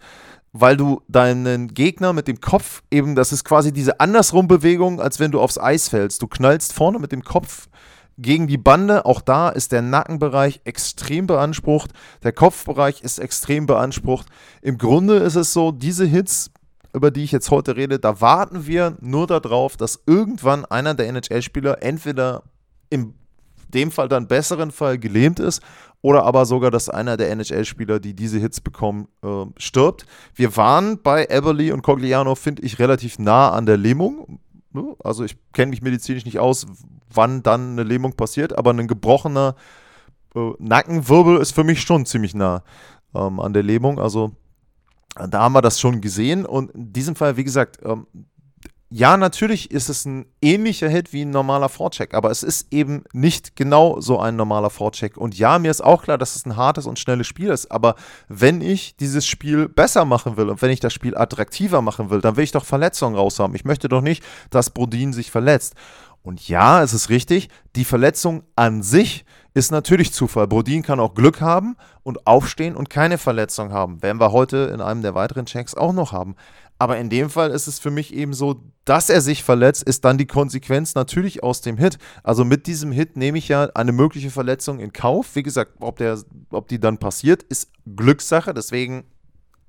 weil 0.54 0.78
du 0.78 1.02
deinen 1.10 1.73
Gegner 1.73 2.13
mit 2.13 2.30
dem 2.30 2.39
Kopf 2.39 2.82
eben, 2.89 3.15
das 3.15 3.34
ist 3.34 3.43
quasi 3.43 3.73
diese 3.73 3.99
Andersrum-Bewegung, 3.99 5.02
als 5.02 5.19
wenn 5.19 5.32
du 5.32 5.41
aufs 5.41 5.58
Eis 5.58 5.89
fällst. 5.89 6.21
Du 6.21 6.28
knallst 6.28 6.71
vorne 6.71 6.99
mit 6.99 7.12
dem 7.12 7.26
Kopf 7.26 7.67
gegen 8.17 8.47
die 8.47 8.58
Bande. 8.58 9.06
Auch 9.06 9.19
da 9.19 9.49
ist 9.49 9.73
der 9.73 9.82
Nackenbereich 9.82 10.62
extrem 10.63 11.28
beansprucht. 11.28 11.91
Der 12.23 12.32
Kopfbereich 12.32 13.02
ist 13.02 13.19
extrem 13.19 13.65
beansprucht. 13.65 14.28
Im 14.62 14.78
Grunde 14.78 15.17
ist 15.17 15.36
es 15.36 15.52
so, 15.52 15.73
diese 15.73 16.06
Hits 16.06 16.49
über 16.93 17.10
die 17.10 17.23
ich 17.23 17.32
jetzt 17.32 17.49
heute 17.49 17.76
rede, 17.76 17.99
da 17.99 18.21
warten 18.21 18.67
wir 18.67 18.97
nur 19.02 19.26
darauf, 19.26 19.78
dass 19.78 20.04
irgendwann 20.06 20.63
einer 20.63 20.93
der 20.93 21.08
NHL-Spieler 21.08 21.82
entweder 21.82 22.43
in 22.93 23.13
dem 23.73 23.91
Fall 23.91 24.08
dann 24.08 24.27
besseren 24.27 24.71
Fall 24.71 24.99
gelähmt 24.99 25.39
ist 25.39 25.62
oder 26.01 26.23
aber 26.25 26.45
sogar, 26.45 26.69
dass 26.69 26.89
einer 26.89 27.17
der 27.17 27.32
NHL-Spieler, 27.32 27.99
die 27.99 28.13
diese 28.13 28.38
Hits 28.38 28.62
bekommen, 28.62 29.08
äh, 29.23 29.45
stirbt. 29.58 30.06
Wir 30.36 30.56
waren 30.58 31.01
bei 31.01 31.25
Eberly 31.25 31.71
und 31.71 31.82
Cogliano, 31.82 32.36
finde 32.36 32.62
ich, 32.62 32.77
relativ 32.77 33.19
nah 33.19 33.51
an 33.51 33.65
der 33.65 33.77
Lähmung. 33.77 34.39
Ne? 34.73 34.95
Also 35.03 35.23
ich 35.23 35.38
kenne 35.53 35.69
mich 35.71 35.82
medizinisch 35.82 36.25
nicht 36.25 36.39
aus, 36.39 36.67
wann 37.12 37.41
dann 37.41 37.71
eine 37.71 37.84
Lähmung 37.84 38.13
passiert, 38.13 38.58
aber 38.58 38.71
ein 38.71 38.88
gebrochener 38.88 39.56
äh, 40.36 40.51
Nackenwirbel 40.60 41.38
ist 41.38 41.56
für 41.56 41.63
mich 41.63 41.82
schon 41.82 42.06
ziemlich 42.06 42.36
nah 42.36 42.63
ähm, 43.15 43.39
an 43.39 43.53
der 43.53 43.63
Lähmung. 43.63 43.99
Also 43.99 44.32
da 45.15 45.41
haben 45.41 45.53
wir 45.53 45.62
das 45.62 45.79
schon 45.79 46.01
gesehen 46.01 46.45
und 46.45 46.71
in 46.71 46.91
diesem 46.91 47.15
Fall, 47.15 47.38
wie 47.38 47.43
gesagt, 47.43 47.79
ähm, 47.84 48.08
ja, 48.95 49.17
natürlich 49.17 49.71
ist 49.71 49.89
es 49.89 50.06
ein 50.06 50.27
ähnlicher 50.39 50.88
Hit 50.88 51.13
wie 51.13 51.25
ein 51.25 51.32
normaler 51.32 51.67
Vorcheck, 51.67 52.13
aber 52.13 52.29
es 52.29 52.43
ist 52.43 52.71
eben 52.71 53.03
nicht 53.12 53.56
genau 53.56 53.99
so 53.99 54.19
ein 54.19 54.36
normaler 54.36 54.69
Vorcheck. 54.69 55.17
Und 55.17 55.36
ja, 55.36 55.58
mir 55.58 55.71
ist 55.71 55.84
auch 55.84 56.03
klar, 56.03 56.19
dass 56.19 56.36
es 56.36 56.45
ein 56.45 56.58
hartes 56.58 56.86
und 56.86 56.99
schnelles 56.99 57.25
Spiel 57.25 57.49
ist, 57.49 57.71
aber 57.71 57.95
wenn 58.27 58.62
ich 58.62 58.95
dieses 58.97 59.25
Spiel 59.25 59.67
besser 59.67 60.06
machen 60.06 60.38
will 60.38 60.47
und 60.47 60.62
wenn 60.62 60.69
ich 60.69 60.79
das 60.79 60.93
Spiel 60.93 61.17
attraktiver 61.17 61.82
machen 61.82 62.12
will, 62.12 62.21
dann 62.21 62.38
will 62.38 62.43
ich 62.43 62.51
doch 62.51 62.65
Verletzungen 62.65 63.15
raus 63.15 63.39
haben. 63.39 63.56
Ich 63.56 63.65
möchte 63.65 63.89
doch 63.89 64.01
nicht, 64.01 64.23
dass 64.51 64.69
Brodin 64.69 65.12
sich 65.12 65.32
verletzt. 65.32 65.73
Und 66.21 66.47
ja, 66.47 66.84
es 66.84 66.93
ist 66.93 67.10
richtig, 67.10 67.49
die 67.75 67.86
Verletzung 67.86 68.43
an 68.56 68.84
sich 68.84 69.25
ist 69.56 69.71
natürlich 69.71 70.13
Zufall. 70.13 70.47
Brodin 70.47 70.82
kann 70.82 70.99
auch 70.99 71.15
Glück 71.15 71.41
haben 71.41 71.75
und 72.03 72.25
aufstehen 72.25 72.75
und 72.75 72.89
keine 72.89 73.17
Verletzung 73.17 73.71
haben. 73.71 74.01
Werden 74.01 74.19
wir 74.19 74.32
heute 74.32 74.71
in 74.73 74.82
einem 74.82 75.01
der 75.01 75.15
weiteren 75.15 75.45
Checks 75.45 75.75
auch 75.75 75.93
noch 75.93 76.12
haben. 76.12 76.36
Aber 76.78 76.98
in 76.98 77.10
dem 77.10 77.30
Fall 77.30 77.52
ist 77.52 77.68
es 77.68 77.80
für 77.80 77.92
mich 77.92 78.14
eben 78.14 78.34
so, 78.34 78.62
dass 78.86 79.10
er 79.10 79.22
sich 79.22 79.44
verletzt, 79.44 79.84
ist 79.84 80.04
dann 80.04 80.18
die 80.18 80.26
Konsequenz 80.26 80.96
natürlich 80.96 81.44
aus 81.44 81.62
dem 81.62 81.78
Hit. 81.78 81.98
Also 82.24 82.44
mit 82.44 82.68
diesem 82.68 82.92
Hit 82.92 83.16
nehme 83.16 83.38
ich 83.38 83.48
ja 83.48 83.70
eine 83.76 83.92
mögliche 83.92 84.30
Verletzung 84.30 84.80
in 84.80 84.92
Kauf. 84.92 85.36
Wie 85.36 85.44
gesagt, 85.44 85.74
ob, 85.80 85.98
der, 85.98 86.20
ob 86.50 86.68
die 86.68 86.80
dann 86.80 86.98
passiert, 86.98 87.44
ist 87.44 87.72
Glückssache. 87.96 88.54
Deswegen, 88.54 89.06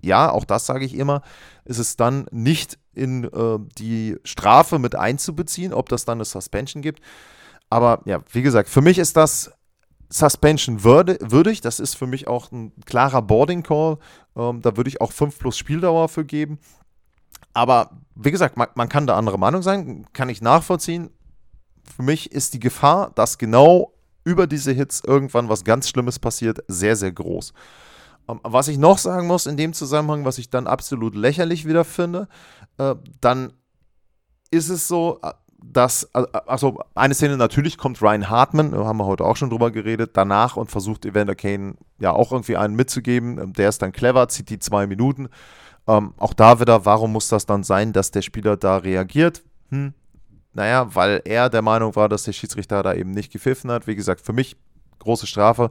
ja, 0.01 0.31
auch 0.31 0.45
das 0.45 0.67
sage 0.67 0.85
ich 0.85 0.97
immer, 0.97 1.23
ist 1.64 1.79
es 1.79 1.97
dann 1.97 2.27
nicht 2.33 2.79
in 2.95 3.25
äh, 3.25 3.59
die 3.79 4.17
Strafe 4.25 4.79
mit 4.79 4.97
einzubeziehen, 4.97 5.73
ob 5.73 5.88
das 5.88 6.05
dann 6.05 6.19
eine 6.19 6.25
Suspension 6.25 6.83
gibt. 6.83 7.01
Aber 7.71 8.03
ja, 8.07 8.21
wie 8.33 8.43
gesagt, 8.43 8.69
für 8.69 8.83
mich 8.83 8.99
ist 8.99 9.17
das 9.17 9.53
Suspension 10.09 10.85
würdig. 10.85 11.61
Das 11.61 11.81
ist 11.81 11.95
für 11.95 12.07
mich 12.07 12.29
auch 12.29 12.53
ein 12.53 12.73
klarer 12.87 13.23
Boarding 13.23 13.62
Call. 13.62 13.99
Ähm, 14.37 14.62
da 14.62 14.77
würde 14.77 14.88
ich 14.88 15.01
auch 15.01 15.12
5 15.12 15.38
plus 15.38 15.59
Spieldauer 15.59 16.09
für 16.09 16.25
geben. 16.25 16.59
Aber 17.55 17.90
wie 18.14 18.31
gesagt, 18.31 18.57
man, 18.57 18.69
man 18.75 18.88
kann 18.88 19.07
da 19.07 19.17
andere 19.17 19.38
Meinung 19.38 19.62
sein, 19.62 20.07
kann 20.12 20.29
ich 20.29 20.43
nachvollziehen. 20.43 21.11
Für 21.97 22.03
mich 22.03 22.33
ist 22.33 22.55
die 22.55 22.61
Gefahr, 22.61 23.12
dass 23.14 23.38
genau 23.38 23.93
über 24.25 24.47
diese 24.47 24.73
Hits 24.73 25.03
irgendwann 25.07 25.49
was 25.49 25.64
ganz 25.64 25.88
Schlimmes 25.88 26.19
passiert, 26.19 26.64
sehr, 26.69 26.97
sehr 26.97 27.12
groß. 27.12 27.53
Ähm, 28.29 28.40
was 28.43 28.69
ich 28.69 28.79
noch 28.79 28.99
sagen 28.99 29.27
muss 29.27 29.47
in 29.47 29.57
dem 29.57 29.73
Zusammenhang, 29.73 30.25
was 30.25 30.38
ich 30.38 30.51
dann 30.51 30.67
absolut 30.67 31.14
lächerlich 31.14 31.67
wieder 31.67 31.85
finde, 31.85 32.29
äh, 32.79 32.95
dann 33.21 33.53
ist 34.51 34.71
es 34.71 34.88
so, 34.88 35.21
äh, 35.23 35.33
dass, 35.67 36.14
also 36.14 36.79
eine 36.95 37.14
Szene 37.14 37.38
natürlich 37.38 37.79
kommt 37.79 38.03
Ryan 38.03 38.29
Hartman, 38.29 38.75
haben 38.75 38.99
wir 38.99 39.07
heute 39.07 39.25
auch 39.25 39.37
schon 39.37 39.49
drüber 39.49 39.71
geredet, 39.71 40.11
danach 40.14 40.57
und 40.57 40.71
versucht 40.71 41.07
Evander 41.07 41.35
Kane 41.35 41.77
ja 41.99 42.12
auch 42.12 42.33
irgendwie 42.33 42.59
einen 42.59 42.75
mitzugeben. 42.75 43.38
Ähm, 43.38 43.53
der 43.53 43.69
ist 43.69 43.81
dann 43.81 43.93
clever, 43.93 44.29
zieht 44.29 44.51
die 44.51 44.59
zwei 44.59 44.87
Minuten 44.87 45.29
ähm, 45.87 46.14
auch 46.16 46.33
da 46.33 46.61
wieder, 46.61 46.85
warum 46.85 47.12
muss 47.12 47.29
das 47.29 47.47
dann 47.47 47.62
sein, 47.62 47.92
dass 47.92 48.11
der 48.11 48.23
Spieler 48.23 48.57
da 48.57 48.79
reagiert? 48.79 49.42
Hm, 49.70 49.92
naja, 50.53 50.94
weil 50.94 51.20
er 51.25 51.51
der 51.51 51.62
Meinung 51.62 51.94
war, 51.97 52.09
dass 52.09 52.25
der 52.25 52.33
Schiedsrichter 52.33 52.83
da 52.83 52.94
eben 52.94 53.11
nicht 53.11 53.33
gepfiffen 53.33 53.70
hat. 53.70 53.87
Wie 53.87 53.97
gesagt, 53.97 54.20
für 54.20 54.33
mich 54.33 54.57
große 55.01 55.27
Strafe. 55.27 55.70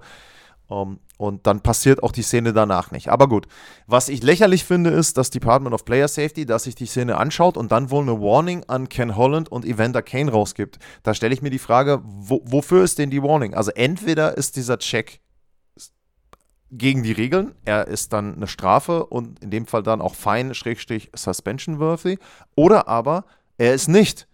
Um, 0.68 0.92
ähm, 0.92 1.00
und 1.18 1.48
dann 1.48 1.62
passiert 1.62 2.04
auch 2.04 2.12
die 2.12 2.22
Szene 2.22 2.52
danach 2.52 2.92
nicht. 2.92 3.08
Aber 3.08 3.30
gut, 3.30 3.48
was 3.88 4.10
ich 4.10 4.24
lächerlich 4.24 4.66
finde, 4.66 4.90
ist, 4.90 5.18
dass 5.18 5.30
Department 5.30 5.74
of 5.74 5.86
Player 5.86 6.08
Safety, 6.08 6.46
dass 6.46 6.64
sich 6.64 6.76
die 6.76 6.86
Szene 6.86 7.16
anschaut 7.18 7.56
und 7.56 7.72
dann 7.72 7.92
wohl 7.92 8.02
eine 8.02 8.20
Warning 8.20 8.64
an 8.68 8.90
Ken 8.90 9.16
Holland 9.16 9.50
und 9.50 9.64
Evander 9.64 10.02
Kane 10.02 10.32
rausgibt. 10.32 10.80
Da 11.04 11.14
stelle 11.14 11.34
ich 11.34 11.42
mir 11.42 11.50
die 11.50 11.60
Frage, 11.60 12.02
wo, 12.04 12.42
wofür 12.44 12.84
ist 12.84 12.98
denn 12.98 13.10
die 13.10 13.24
Warning? 13.24 13.54
Also 13.54 13.72
entweder 13.72 14.38
ist 14.38 14.58
dieser 14.58 14.80
Check 14.80 15.22
gegen 16.78 17.04
die 17.04 17.12
Regeln. 17.12 17.54
Er 17.66 17.88
ist 17.88 18.14
dann 18.14 18.36
eine 18.36 18.48
Strafe 18.48 19.06
und 19.06 19.42
in 19.44 19.52
dem 19.52 19.66
Fall 19.66 19.84
dann 19.84 20.02
auch 20.02 20.16
fein, 20.16 20.54
Schrägstrich, 20.54 21.12
suspension 21.16 21.80
worthy. 21.80 22.18
Oder 22.56 22.88
aber 22.88 23.26
er 23.58 23.74
ist 23.74 23.88
nicht 23.88 24.28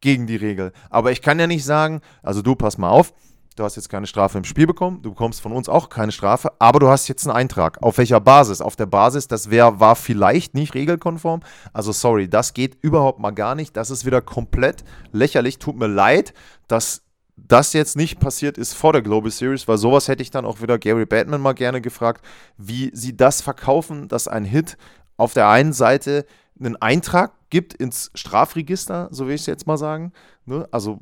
gegen 0.00 0.26
die 0.26 0.36
Regel. 0.36 0.72
Aber 0.90 1.12
ich 1.12 1.22
kann 1.22 1.38
ja 1.38 1.46
nicht 1.46 1.64
sagen, 1.64 2.00
also 2.22 2.42
du 2.42 2.54
pass 2.54 2.78
mal 2.78 2.90
auf, 2.90 3.12
du 3.56 3.64
hast 3.64 3.76
jetzt 3.76 3.90
keine 3.90 4.06
Strafe 4.06 4.38
im 4.38 4.44
Spiel 4.44 4.66
bekommen, 4.66 5.02
du 5.02 5.10
bekommst 5.10 5.40
von 5.40 5.52
uns 5.52 5.68
auch 5.68 5.90
keine 5.90 6.12
Strafe, 6.12 6.52
aber 6.58 6.80
du 6.80 6.88
hast 6.88 7.08
jetzt 7.08 7.26
einen 7.26 7.36
Eintrag. 7.36 7.82
Auf 7.82 7.98
welcher 7.98 8.20
Basis? 8.20 8.60
Auf 8.60 8.76
der 8.76 8.86
Basis, 8.86 9.28
das 9.28 9.50
wär, 9.50 9.78
war 9.78 9.94
vielleicht 9.94 10.54
nicht 10.54 10.74
regelkonform. 10.74 11.40
Also 11.72 11.92
sorry, 11.92 12.28
das 12.28 12.54
geht 12.54 12.82
überhaupt 12.82 13.20
mal 13.20 13.32
gar 13.32 13.54
nicht. 13.54 13.76
Das 13.76 13.90
ist 13.90 14.06
wieder 14.06 14.22
komplett 14.22 14.82
lächerlich. 15.12 15.58
Tut 15.58 15.76
mir 15.76 15.88
leid, 15.88 16.32
dass 16.68 17.02
das 17.48 17.72
jetzt 17.72 17.96
nicht 17.96 18.20
passiert 18.20 18.58
ist 18.58 18.74
vor 18.74 18.92
der 18.92 19.02
Global 19.02 19.30
Series, 19.30 19.66
weil 19.68 19.78
sowas 19.78 20.08
hätte 20.08 20.22
ich 20.22 20.30
dann 20.30 20.44
auch 20.44 20.60
wieder 20.60 20.78
Gary 20.78 21.06
Batman 21.06 21.40
mal 21.40 21.54
gerne 21.54 21.80
gefragt, 21.80 22.24
wie 22.56 22.90
sie 22.94 23.16
das 23.16 23.40
verkaufen, 23.40 24.08
dass 24.08 24.28
ein 24.28 24.44
Hit 24.44 24.76
auf 25.16 25.34
der 25.34 25.48
einen 25.48 25.72
Seite 25.72 26.24
einen 26.58 26.76
Eintrag 26.76 27.32
gibt 27.50 27.74
ins 27.74 28.10
Strafregister, 28.14 29.08
so 29.10 29.26
will 29.26 29.34
ich 29.34 29.42
es 29.42 29.46
jetzt 29.46 29.66
mal 29.66 29.76
sagen. 29.76 30.12
Ne? 30.46 30.66
Also 30.70 31.00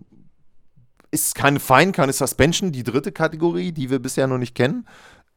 ist 1.11 1.35
keine 1.35 1.61
Fine, 1.61 1.93
keine 1.93 2.13
Suspension, 2.13 2.73
die 2.73 2.85
dritte 2.85 3.13
Kategorie, 3.13 3.73
die 3.73 3.91
wir 3.91 3.99
bisher 3.99 4.27
noch 4.27 4.39
nicht 4.39 4.55
kennen. 4.55 4.87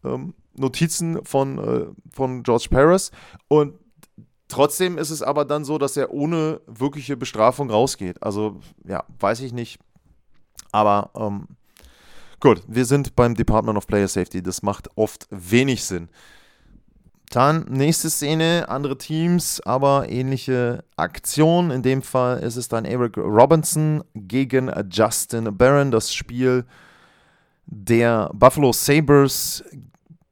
Ähm, 0.04 0.34
Notizen 0.56 1.24
von, 1.26 1.58
äh, 1.58 1.86
von 2.12 2.44
George 2.44 2.68
Paris. 2.70 3.12
Und 3.48 3.74
trotzdem 4.48 4.98
ist 4.98 5.10
es 5.10 5.24
aber 5.24 5.46
dann 5.46 5.66
so, 5.66 5.78
dass 5.78 5.98
er 5.98 6.12
ohne 6.12 6.62
wirkliche 6.68 7.18
Bestrafung 7.18 7.72
rausgeht. 7.72 8.22
Also, 8.22 8.60
ja, 8.88 9.04
weiß 9.20 9.42
ich 9.42 9.54
nicht. 9.54 9.80
Aber 10.74 11.12
ähm, 11.16 11.48
gut, 12.42 12.62
wir 12.68 12.84
sind 12.84 13.16
beim 13.16 13.36
Department 13.36 13.78
of 13.78 13.88
Player 13.88 14.10
Safety. 14.10 14.44
Das 14.44 14.62
macht 14.62 14.90
oft 14.96 15.28
wenig 15.30 15.86
Sinn. 15.86 16.10
Dann 17.30 17.66
nächste 17.70 18.10
Szene, 18.10 18.66
andere 18.68 18.98
Teams, 18.98 19.62
aber 19.62 20.10
ähnliche 20.10 20.84
Aktion. 20.98 21.72
In 21.72 21.82
dem 21.82 22.02
Fall 22.02 22.40
ist 22.40 22.58
es 22.58 22.68
dann 22.68 22.86
Eric 22.86 23.18
Robinson 23.18 24.04
gegen 24.14 24.72
Justin 24.92 25.58
Barron. 25.58 25.90
Das 25.90 26.14
Spiel 26.14 26.66
der 27.66 28.30
Buffalo 28.34 28.72
Sabres 28.72 29.64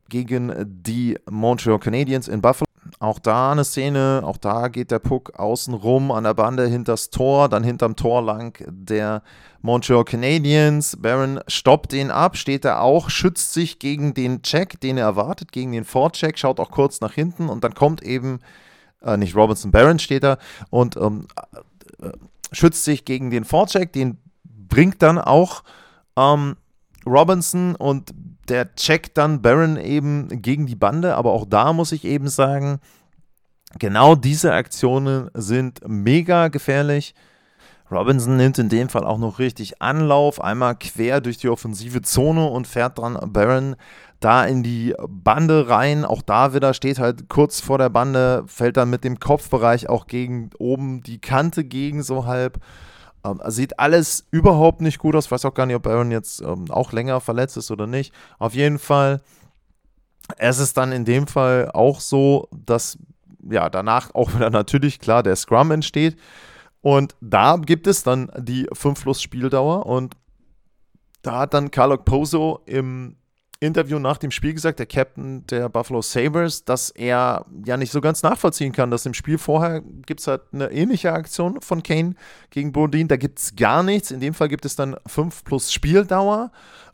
gegen 0.09 0.53
die 0.83 1.17
Montreal 1.29 1.79
Canadiens 1.79 2.27
in 2.27 2.41
Buffalo. 2.41 2.70
Auch 3.01 3.17
da 3.17 3.51
eine 3.51 3.63
Szene, 3.63 4.21
auch 4.23 4.37
da 4.37 4.67
geht 4.67 4.91
der 4.91 4.99
Puck 4.99 5.39
außen 5.39 5.73
rum 5.73 6.11
an 6.11 6.23
der 6.23 6.35
Bande 6.35 6.67
hinters 6.67 7.09
Tor, 7.09 7.49
dann 7.49 7.63
hinterm 7.63 7.95
Tor 7.95 8.21
lang 8.21 8.63
der 8.69 9.23
Montreal 9.63 10.05
Canadiens. 10.05 10.95
Baron 11.01 11.39
stoppt 11.47 11.93
den 11.93 12.11
ab, 12.11 12.37
steht 12.37 12.63
da 12.63 12.79
auch, 12.79 13.09
schützt 13.09 13.53
sich 13.53 13.79
gegen 13.79 14.13
den 14.13 14.43
Check, 14.43 14.79
den 14.81 14.99
er 14.99 15.05
erwartet, 15.05 15.51
gegen 15.51 15.71
den 15.71 15.83
Vorcheck, 15.83 16.37
schaut 16.37 16.59
auch 16.59 16.69
kurz 16.69 17.01
nach 17.01 17.13
hinten 17.13 17.49
und 17.49 17.63
dann 17.63 17.73
kommt 17.73 18.03
eben, 18.03 18.39
äh, 19.01 19.17
nicht 19.17 19.35
Robinson, 19.35 19.71
Baron 19.71 19.97
steht 19.97 20.21
da 20.21 20.37
und 20.69 20.95
ähm, 20.95 21.25
äh, 22.03 22.11
schützt 22.51 22.83
sich 22.83 23.03
gegen 23.03 23.31
den 23.31 23.45
Vorcheck, 23.45 23.91
den 23.93 24.19
bringt 24.43 25.01
dann 25.01 25.17
auch 25.17 25.63
ähm, 26.15 26.55
Robinson 27.07 27.75
und 27.75 28.13
der 28.47 28.75
checkt 28.75 29.17
dann 29.17 29.41
Baron 29.41 29.77
eben 29.77 30.41
gegen 30.41 30.65
die 30.65 30.75
Bande, 30.75 31.15
aber 31.15 31.31
auch 31.31 31.45
da 31.45 31.73
muss 31.73 31.91
ich 31.91 32.05
eben 32.05 32.27
sagen, 32.27 32.79
genau 33.79 34.15
diese 34.15 34.53
Aktionen 34.53 35.29
sind 35.33 35.81
mega 35.87 36.47
gefährlich. 36.47 37.13
Robinson 37.91 38.37
nimmt 38.37 38.57
in 38.57 38.69
dem 38.69 38.87
Fall 38.87 39.03
auch 39.03 39.17
noch 39.17 39.37
richtig 39.37 39.81
Anlauf, 39.81 40.41
einmal 40.41 40.75
quer 40.75 41.19
durch 41.19 41.37
die 41.37 41.49
offensive 41.49 42.01
Zone 42.01 42.47
und 42.47 42.67
fährt 42.67 42.99
dann 42.99 43.19
Baron 43.33 43.75
da 44.21 44.45
in 44.45 44.63
die 44.63 44.95
Bande 45.07 45.67
rein. 45.67 46.05
Auch 46.05 46.21
da 46.21 46.53
wieder 46.53 46.73
steht 46.73 46.99
halt 46.99 47.27
kurz 47.27 47.59
vor 47.59 47.77
der 47.77 47.89
Bande, 47.89 48.43
fällt 48.47 48.77
dann 48.77 48.89
mit 48.89 49.03
dem 49.03 49.19
Kopfbereich 49.19 49.89
auch 49.89 50.07
gegen 50.07 50.51
oben 50.57 51.03
die 51.03 51.19
Kante 51.19 51.65
gegen 51.65 52.01
so 52.01 52.25
halb. 52.25 52.59
Ähm, 53.23 53.39
sieht 53.47 53.79
alles 53.79 54.27
überhaupt 54.31 54.81
nicht 54.81 54.99
gut 54.99 55.15
aus. 55.15 55.25
Ich 55.25 55.31
weiß 55.31 55.45
auch 55.45 55.53
gar 55.53 55.65
nicht, 55.65 55.75
ob 55.75 55.87
Aaron 55.87 56.11
jetzt 56.11 56.41
ähm, 56.41 56.65
auch 56.69 56.91
länger 56.91 57.21
verletzt 57.21 57.57
ist 57.57 57.71
oder 57.71 57.87
nicht. 57.87 58.13
Auf 58.39 58.53
jeden 58.53 58.79
Fall, 58.79 59.21
es 60.37 60.59
ist 60.59 60.77
dann 60.77 60.91
in 60.91 61.05
dem 61.05 61.27
Fall 61.27 61.69
auch 61.71 61.99
so, 61.99 62.47
dass 62.51 62.97
ja 63.49 63.69
danach 63.69 64.13
auch 64.15 64.33
wieder 64.33 64.49
natürlich 64.49 64.99
klar 64.99 65.23
der 65.23 65.35
Scrum 65.35 65.71
entsteht. 65.71 66.17
Und 66.81 67.15
da 67.21 67.57
gibt 67.57 67.85
es 67.85 68.03
dann 68.03 68.31
die 68.37 68.67
5 68.73 69.03
plus 69.03 69.21
Spieldauer 69.21 69.85
und 69.85 70.15
da 71.21 71.39
hat 71.39 71.53
dann 71.53 71.69
Carlo 71.69 71.97
Pozo 71.97 72.61
im 72.65 73.17
Interview 73.61 73.99
nach 73.99 74.17
dem 74.17 74.31
Spiel 74.31 74.53
gesagt, 74.53 74.79
der 74.79 74.87
Captain 74.87 75.45
der 75.45 75.69
Buffalo 75.69 76.01
Sabres, 76.01 76.65
dass 76.65 76.89
er 76.89 77.45
ja 77.63 77.77
nicht 77.77 77.91
so 77.91 78.01
ganz 78.01 78.23
nachvollziehen 78.23 78.71
kann, 78.71 78.89
dass 78.89 79.05
im 79.05 79.13
Spiel 79.13 79.37
vorher 79.37 79.81
gibt 79.81 80.19
es 80.19 80.27
halt 80.27 80.41
eine 80.51 80.71
ähnliche 80.71 81.13
Aktion 81.13 81.61
von 81.61 81.83
Kane 81.83 82.15
gegen 82.49 82.71
Bodin, 82.71 83.07
da 83.07 83.17
gibt 83.17 83.37
es 83.37 83.55
gar 83.55 83.83
nichts. 83.83 84.09
In 84.09 84.19
dem 84.19 84.33
Fall 84.33 84.47
gibt 84.47 84.65
es 84.65 84.75
dann 84.75 84.95
5 85.05 85.43
plus 85.43 85.71
Spieldauer. 85.71 86.51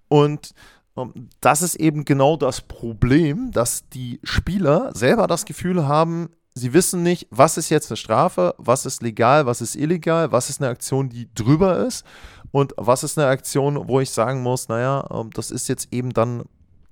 Und 0.10 0.54
ähm, 0.98 1.30
das 1.40 1.62
ist 1.62 1.76
eben 1.76 2.04
genau 2.04 2.36
das 2.36 2.60
Problem, 2.60 3.52
dass 3.52 3.88
die 3.88 4.20
Spieler 4.24 4.92
selber 4.94 5.28
das 5.28 5.46
Gefühl 5.46 5.88
haben, 5.88 6.30
sie 6.54 6.74
wissen 6.74 7.02
nicht, 7.02 7.28
was 7.30 7.58
ist 7.58 7.70
jetzt 7.70 7.92
eine 7.92 7.98
Strafe, 7.98 8.56
was 8.58 8.86
ist 8.86 9.02
legal, 9.02 9.46
was 9.46 9.62
ist 9.62 9.76
illegal, 9.76 10.34
was 10.34 10.50
ist 10.50 10.62
eine 10.62 10.70
Aktion, 10.70 11.08
die 11.08 11.34
drüber 11.34 11.86
ist. 11.86 12.06
Und 12.52 12.74
was 12.78 13.04
ist 13.04 13.18
eine 13.18 13.28
Aktion, 13.28 13.88
wo 13.88 14.02
ich 14.02 14.10
sagen 14.10 14.42
muss, 14.42 14.68
naja, 14.68 15.08
ähm, 15.12 15.30
das 15.32 15.50
ist 15.50 15.70
jetzt 15.70 15.94
eben 15.94 16.12
dann 16.12 16.44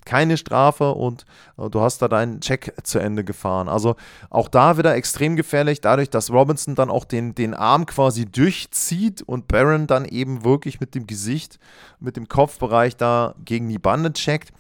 keine 0.05 0.37
Strafe 0.37 0.91
und 0.91 1.25
äh, 1.57 1.69
du 1.69 1.81
hast 1.81 2.01
da 2.01 2.07
deinen 2.07 2.39
Check 2.39 2.73
zu 2.83 2.99
Ende 2.99 3.23
gefahren. 3.23 3.67
Also 3.67 3.95
auch 4.29 4.47
da 4.47 4.77
wieder 4.77 4.95
extrem 4.95 5.35
gefährlich, 5.35 5.81
dadurch, 5.81 6.09
dass 6.09 6.31
Robinson 6.31 6.75
dann 6.75 6.89
auch 6.89 7.05
den, 7.05 7.35
den 7.35 7.53
Arm 7.53 7.85
quasi 7.85 8.25
durchzieht 8.25 9.21
und 9.23 9.47
Baron 9.47 9.87
dann 9.87 10.05
eben 10.05 10.45
wirklich 10.45 10.79
mit 10.79 10.95
dem 10.95 11.07
Gesicht, 11.07 11.59
mit 11.99 12.15
dem 12.15 12.27
Kopfbereich 12.27 12.95
da 12.95 13.35
gegen 13.43 13.67
die 13.67 13.79
Bande 13.79 14.13
checkt. 14.13 14.53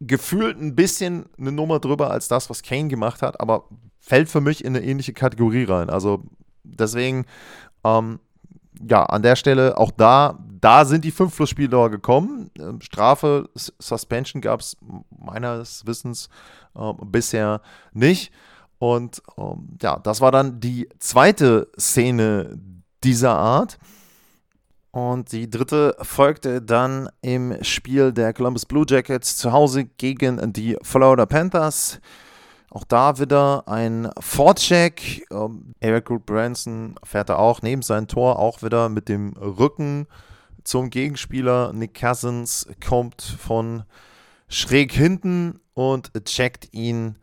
Gefühlt 0.00 0.60
ein 0.60 0.74
bisschen 0.74 1.26
eine 1.38 1.52
Nummer 1.52 1.80
drüber 1.80 2.10
als 2.10 2.28
das, 2.28 2.50
was 2.50 2.62
Kane 2.62 2.88
gemacht 2.88 3.22
hat, 3.22 3.40
aber 3.40 3.68
fällt 4.00 4.28
für 4.28 4.40
mich 4.40 4.64
in 4.64 4.76
eine 4.76 4.84
ähnliche 4.84 5.12
Kategorie 5.12 5.64
rein. 5.64 5.88
Also 5.88 6.22
deswegen 6.62 7.24
ähm, 7.84 8.20
ja, 8.88 9.04
an 9.04 9.22
der 9.22 9.36
Stelle 9.36 9.78
auch 9.78 9.90
da, 9.90 10.38
da 10.60 10.84
sind 10.84 11.04
die 11.04 11.10
5 11.10 11.34
plus 11.34 11.50
Spieldauer 11.50 11.90
gekommen. 11.90 12.50
Ähm, 12.58 12.80
Strafe, 12.80 13.48
Suspension 13.54 14.40
gab 14.40 14.60
es 14.60 14.76
meines 15.10 15.86
Wissens 15.86 16.28
äh, 16.74 16.92
bisher 17.04 17.60
nicht. 17.92 18.32
Und 18.78 19.22
ähm, 19.38 19.76
ja, 19.80 19.98
das 19.98 20.20
war 20.20 20.32
dann 20.32 20.60
die 20.60 20.88
zweite 20.98 21.68
Szene 21.78 22.58
dieser 23.02 23.34
Art. 23.34 23.78
Und 24.90 25.32
die 25.32 25.50
dritte 25.50 25.96
folgte 26.02 26.62
dann 26.62 27.08
im 27.20 27.62
Spiel 27.62 28.12
der 28.12 28.32
Columbus 28.32 28.64
Blue 28.64 28.86
Jackets 28.88 29.36
zu 29.36 29.52
Hause 29.52 29.86
gegen 29.86 30.52
die 30.52 30.76
Florida 30.82 31.26
Panthers. 31.26 32.00
Auch 32.74 32.82
da 32.82 33.20
wieder 33.20 33.68
ein 33.68 34.10
Vorcheck. 34.18 35.24
Ähm, 35.30 35.74
Eric 35.78 36.08
Branson 36.26 36.96
fährt 37.04 37.28
da 37.28 37.36
auch 37.36 37.62
neben 37.62 37.82
sein 37.82 38.08
Tor 38.08 38.40
auch 38.40 38.64
wieder 38.64 38.88
mit 38.88 39.08
dem 39.08 39.34
Rücken 39.34 40.08
zum 40.64 40.90
Gegenspieler. 40.90 41.72
Nick 41.72 42.00
Cousins 42.00 42.66
kommt 42.84 43.22
von 43.22 43.84
schräg 44.48 44.92
hinten 44.92 45.60
und 45.74 46.10
checkt 46.24 46.74
ihn 46.74 47.16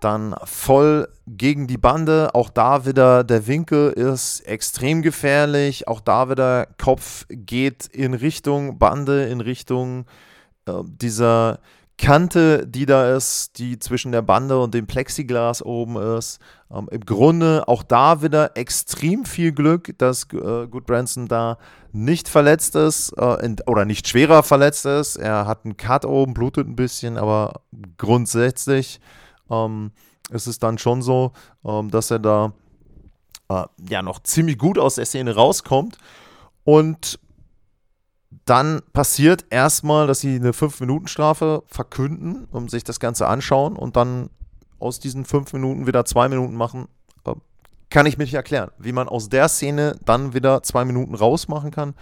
dann 0.00 0.34
voll 0.44 1.08
gegen 1.26 1.66
die 1.66 1.76
Bande. 1.76 2.34
Auch 2.34 2.48
da 2.48 2.86
wieder 2.86 3.22
der 3.22 3.46
Winkel 3.46 3.90
ist 3.92 4.40
extrem 4.46 5.02
gefährlich. 5.02 5.88
Auch 5.88 6.00
da 6.00 6.30
wieder 6.30 6.68
Kopf 6.78 7.26
geht 7.28 7.84
in 7.84 8.14
Richtung 8.14 8.78
Bande, 8.78 9.26
in 9.26 9.42
Richtung 9.42 10.06
äh, 10.64 10.72
dieser 10.86 11.60
Kante, 11.98 12.66
die 12.66 12.84
da 12.84 13.16
ist, 13.16 13.58
die 13.58 13.78
zwischen 13.78 14.12
der 14.12 14.20
Bande 14.20 14.60
und 14.60 14.74
dem 14.74 14.86
Plexiglas 14.86 15.64
oben 15.64 15.96
ist. 15.96 16.40
Ähm, 16.70 16.88
Im 16.90 17.00
Grunde 17.00 17.66
auch 17.68 17.82
da 17.82 18.22
wieder 18.22 18.56
extrem 18.56 19.24
viel 19.24 19.52
Glück, 19.52 19.96
dass 19.98 20.24
äh, 20.32 20.66
Good 20.66 20.86
Branson 20.86 21.26
da 21.26 21.56
nicht 21.92 22.28
verletzt 22.28 22.76
ist 22.76 23.12
äh, 23.16 23.44
in, 23.44 23.56
oder 23.66 23.86
nicht 23.86 24.08
schwerer 24.08 24.42
verletzt 24.42 24.84
ist. 24.84 25.16
Er 25.16 25.46
hat 25.46 25.64
einen 25.64 25.78
Cut 25.78 26.04
oben, 26.04 26.34
blutet 26.34 26.68
ein 26.68 26.76
bisschen, 26.76 27.16
aber 27.16 27.62
grundsätzlich 27.96 29.00
ähm, 29.50 29.92
ist 30.30 30.46
es 30.46 30.58
dann 30.58 30.76
schon 30.76 31.00
so, 31.00 31.32
ähm, 31.64 31.90
dass 31.90 32.10
er 32.10 32.18
da 32.18 32.52
äh, 33.48 33.64
ja 33.88 34.02
noch 34.02 34.22
ziemlich 34.22 34.58
gut 34.58 34.78
aus 34.78 34.96
der 34.96 35.06
Szene 35.06 35.34
rauskommt. 35.34 35.96
Und 36.64 37.18
dann 38.44 38.82
passiert 38.92 39.46
erstmal, 39.50 40.06
dass 40.06 40.20
sie 40.20 40.36
eine 40.36 40.52
5-Minuten-Strafe 40.52 41.62
verkünden 41.66 42.46
und 42.50 42.70
sich 42.70 42.84
das 42.84 43.00
Ganze 43.00 43.26
anschauen 43.26 43.76
und 43.76 43.96
dann 43.96 44.30
aus 44.78 45.00
diesen 45.00 45.24
5 45.24 45.52
Minuten 45.54 45.86
wieder 45.86 46.04
2 46.04 46.28
Minuten 46.28 46.54
machen. 46.54 46.86
Kann 47.96 48.04
ich 48.04 48.18
mir 48.18 48.24
nicht 48.24 48.34
erklären, 48.34 48.70
wie 48.76 48.92
man 48.92 49.08
aus 49.08 49.30
der 49.30 49.48
Szene 49.48 49.96
dann 50.04 50.34
wieder 50.34 50.62
zwei 50.62 50.84
Minuten 50.84 51.14
rausmachen 51.14 51.70
kann. 51.70 51.94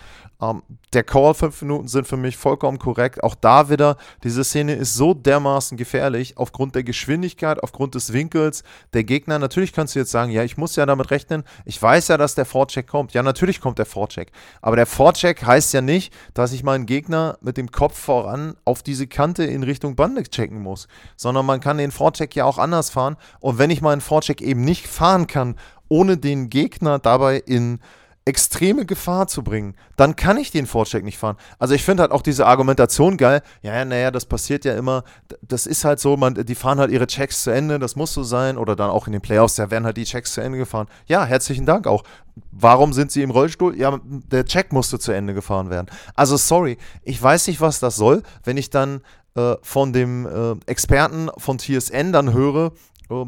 Ähm, 0.43 0.65
der 0.93 1.05
Call 1.05 1.35
fünf 1.35 1.63
Minuten 1.63 1.87
sind 1.87 2.09
für 2.09 2.17
mich 2.17 2.37
vollkommen 2.37 2.81
korrekt. 2.81 3.23
Auch 3.23 3.37
da 3.37 3.71
wieder, 3.71 3.97
diese 4.25 4.43
Szene 4.43 4.75
ist 4.75 4.95
so 4.95 5.15
dermaßen 5.15 5.79
gefährlich 5.79 6.37
aufgrund 6.37 6.75
der 6.75 6.83
Geschwindigkeit, 6.83 7.63
aufgrund 7.63 7.95
des 7.95 8.13
Winkels 8.13 8.65
der 8.93 9.05
Gegner. 9.05 9.39
Natürlich 9.39 9.73
kannst 9.73 9.95
du 9.95 10.01
jetzt 10.01 10.11
sagen, 10.11 10.33
ja, 10.33 10.43
ich 10.43 10.57
muss 10.57 10.75
ja 10.75 10.85
damit 10.85 11.13
rechnen. 11.13 11.45
Ich 11.65 11.81
weiß 11.81 12.09
ja, 12.09 12.17
dass 12.17 12.35
der 12.35 12.45
Vorcheck 12.45 12.89
kommt. 12.89 13.13
Ja, 13.13 13.23
natürlich 13.23 13.61
kommt 13.61 13.79
der 13.79 13.87
Vorcheck. 13.87 14.33
Aber 14.63 14.75
der 14.75 14.87
Vorcheck 14.87 15.47
heißt 15.47 15.75
ja 15.75 15.81
nicht, 15.81 16.13
dass 16.35 16.53
ich 16.53 16.65
meinen 16.65 16.87
Gegner 16.87 17.39
mit 17.41 17.57
dem 17.57 17.71
Kopf 17.71 17.97
voran 17.97 18.57
auf 18.65 18.83
diese 18.83 19.07
Kante 19.07 19.45
in 19.45 19.63
Richtung 19.63 19.95
Bande 19.95 20.25
checken 20.25 20.61
muss, 20.61 20.89
sondern 21.17 21.47
man 21.47 21.61
kann 21.61 21.79
den 21.79 21.93
Vorcheck 21.93 22.35
ja 22.35 22.47
auch 22.47 22.59
anders 22.59 22.91
fahren. 22.91 23.17
Und 23.39 23.59
wenn 23.59 23.71
ich 23.71 23.81
meinen 23.81 24.01
Vorcheck 24.01 24.41
eben 24.41 24.65
nicht 24.65 24.89
fahren 24.89 25.29
kann, 25.29 25.55
ohne 25.89 26.17
den 26.17 26.51
Gegner 26.51 26.99
dabei 26.99 27.39
in 27.39 27.81
extreme 28.27 28.87
Gefahr 28.87 29.27
zu 29.27 29.43
bringen, 29.43 29.75
dann 29.97 30.17
kann 30.17 30.39
ich 30.39 30.51
den 30.51 30.67
Vorcheck 30.67 31.05
nicht 31.05 31.19
fahren. 31.19 31.37
Also 31.59 31.75
ich 31.75 31.85
finde 31.85 32.03
halt 32.03 32.13
auch 32.13 32.23
diese 32.23 32.47
Argumentation 32.47 33.19
geil. 33.19 33.43
Ja, 33.61 33.85
naja, 33.85 34.11
das 34.11 34.25
passiert 34.25 34.65
ja 34.65 34.75
immer. 34.75 35.05
Das 35.43 35.67
ist 35.67 35.85
halt 35.85 36.01
so, 36.01 36.17
man, 36.17 36.35
die 36.35 36.55
fahren 36.55 36.79
halt 36.79 36.91
ihre 36.91 37.07
Checks 37.07 37.43
zu 37.43 37.51
Ende, 37.51 37.79
das 37.79 37.97
muss 37.97 38.15
so 38.15 38.23
sein. 38.23 38.57
Oder 38.57 38.77
dann 38.77 38.89
auch 38.89 39.07
in 39.07 39.13
den 39.13 39.21
Playoffs, 39.21 39.57
da 39.57 39.71
werden 39.71 39.85
halt 39.85 39.99
die 39.99 40.05
Checks 40.05 40.33
zu 40.33 40.41
Ende 40.41 40.57
gefahren. 40.57 40.87
Ja, 41.07 41.27
herzlichen 41.27 41.67
Dank 41.67 41.87
auch. 41.87 42.03
Warum 42.51 42.95
sind 42.95 43.13
sie 43.13 43.23
im 43.23 43.31
Rollstuhl? 43.31 43.79
Ja, 43.79 44.01
der 44.05 44.47
Check 44.47 44.73
musste 44.73 44.99
zu 44.99 45.13
Ende 45.13 45.35
gefahren 45.35 45.69
werden. 45.69 45.89
Also 46.15 46.37
sorry, 46.39 46.79
ich 47.03 47.23
weiß 47.23 47.47
nicht, 47.49 47.61
was 47.61 47.79
das 47.79 47.97
soll, 47.97 48.23
wenn 48.43 48.57
ich 48.57 48.71
dann 48.71 49.03
äh, 49.37 49.57
von 49.61 49.93
dem 49.93 50.27
äh, 50.27 50.55
Experten 50.67 51.29
von 51.37 51.59
TSN 51.59 52.13
dann 52.13 52.33
höre, 52.33 52.73
äh, 53.11 53.25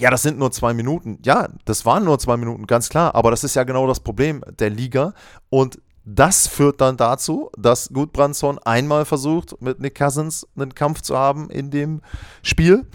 ja, 0.00 0.10
das 0.10 0.22
sind 0.22 0.38
nur 0.38 0.50
zwei 0.50 0.72
Minuten. 0.72 1.18
Ja, 1.22 1.48
das 1.66 1.84
waren 1.84 2.04
nur 2.04 2.18
zwei 2.18 2.38
Minuten, 2.38 2.66
ganz 2.66 2.88
klar. 2.88 3.14
Aber 3.14 3.30
das 3.30 3.44
ist 3.44 3.54
ja 3.54 3.64
genau 3.64 3.86
das 3.86 4.00
Problem 4.00 4.42
der 4.58 4.70
Liga. 4.70 5.12
Und 5.50 5.78
das 6.06 6.46
führt 6.46 6.80
dann 6.80 6.96
dazu, 6.96 7.50
dass 7.58 7.90
Gudbrandsson 7.90 8.58
einmal 8.60 9.04
versucht, 9.04 9.60
mit 9.60 9.78
Nick 9.78 9.98
Cousins 9.98 10.48
einen 10.56 10.74
Kampf 10.74 11.02
zu 11.02 11.18
haben 11.18 11.50
in 11.50 11.70
dem 11.70 12.00
Spiel. 12.42 12.86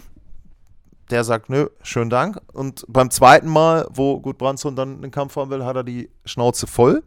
Der 1.12 1.22
sagt, 1.22 1.48
nö, 1.48 1.68
schönen 1.82 2.10
Dank. 2.10 2.40
Und 2.52 2.84
beim 2.88 3.12
zweiten 3.12 3.48
Mal, 3.48 3.86
wo 3.94 4.18
Gudbrandsson 4.18 4.74
dann 4.74 4.96
einen 4.96 5.12
Kampf 5.12 5.36
haben 5.36 5.50
will, 5.50 5.64
hat 5.64 5.76
er 5.76 5.84
die 5.84 6.10
Schnauze 6.24 6.66
voll 6.66 7.04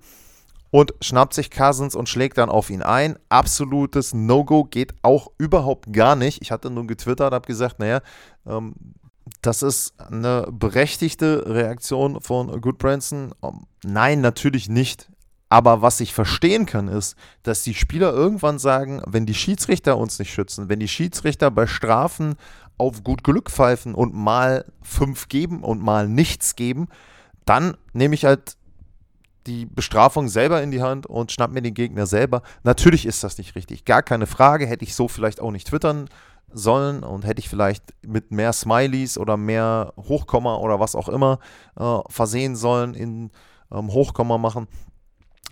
und 0.71 0.93
schnappt 1.01 1.33
sich 1.33 1.51
Cousins 1.51 1.93
und 1.93 2.07
schlägt 2.07 2.37
dann 2.37 2.49
auf 2.49 2.69
ihn 2.69 2.83
ein. 2.83 3.17
Absolutes 3.27 4.13
No-Go 4.13 4.63
geht 4.63 4.93
auch 5.01 5.31
überhaupt 5.37 5.91
gar 5.91 6.15
nicht. 6.15 6.41
Ich 6.41 6.51
hatte 6.51 6.69
nun 6.69 6.87
getwittert, 6.87 7.33
habe 7.33 7.47
gesagt, 7.47 7.79
naja, 7.79 7.99
ähm, 8.47 8.73
das 9.41 9.63
ist 9.63 9.99
eine 9.99 10.47
berechtigte 10.51 11.43
Reaktion 11.47 12.21
von 12.21 12.61
Goodbranson. 12.61 13.33
Ähm, 13.43 13.65
nein, 13.83 14.21
natürlich 14.21 14.69
nicht. 14.69 15.09
Aber 15.49 15.81
was 15.81 15.99
ich 15.99 16.13
verstehen 16.13 16.67
kann, 16.67 16.87
ist, 16.87 17.15
dass 17.41 17.63
die 17.63 17.73
Spieler 17.73 18.13
irgendwann 18.13 18.59
sagen, 18.59 19.01
wenn 19.07 19.25
die 19.25 19.33
Schiedsrichter 19.33 19.97
uns 19.97 20.19
nicht 20.19 20.31
schützen, 20.31 20.69
wenn 20.69 20.79
die 20.79 20.87
Schiedsrichter 20.87 21.49
bei 21.49 21.65
Strafen 21.65 22.35
auf 22.77 23.03
gut 23.03 23.23
Glück 23.23 23.49
pfeifen 23.49 23.95
und 23.95 24.13
mal 24.13 24.65
fünf 24.83 25.27
geben 25.27 25.63
und 25.63 25.81
mal 25.81 26.07
nichts 26.07 26.55
geben, 26.55 26.87
dann 27.45 27.75
nehme 27.93 28.13
ich 28.13 28.25
halt 28.25 28.57
die 29.47 29.65
Bestrafung 29.65 30.27
selber 30.27 30.61
in 30.61 30.69
die 30.69 30.83
Hand 30.83 31.07
und 31.07 31.31
schnapp 31.31 31.51
mir 31.51 31.63
den 31.63 31.73
Gegner 31.73 32.05
selber. 32.05 32.43
Natürlich 32.63 33.07
ist 33.07 33.23
das 33.23 33.39
nicht 33.39 33.55
richtig, 33.55 33.85
gar 33.85 34.03
keine 34.03 34.27
Frage. 34.27 34.67
Hätte 34.67 34.85
ich 34.85 34.93
so 34.93 35.07
vielleicht 35.07 35.41
auch 35.41 35.51
nicht 35.51 35.67
twittern 35.67 36.09
sollen 36.53 37.03
und 37.03 37.25
hätte 37.25 37.39
ich 37.39 37.49
vielleicht 37.49 37.83
mit 38.05 38.31
mehr 38.31 38.53
Smileys 38.53 39.17
oder 39.17 39.37
mehr 39.37 39.93
Hochkomma 39.97 40.55
oder 40.57 40.79
was 40.79 40.95
auch 40.95 41.09
immer 41.09 41.39
äh, 41.77 41.99
versehen 42.09 42.55
sollen, 42.55 42.93
in 42.93 43.31
ähm, 43.71 43.91
Hochkomma 43.91 44.37
machen. 44.37 44.67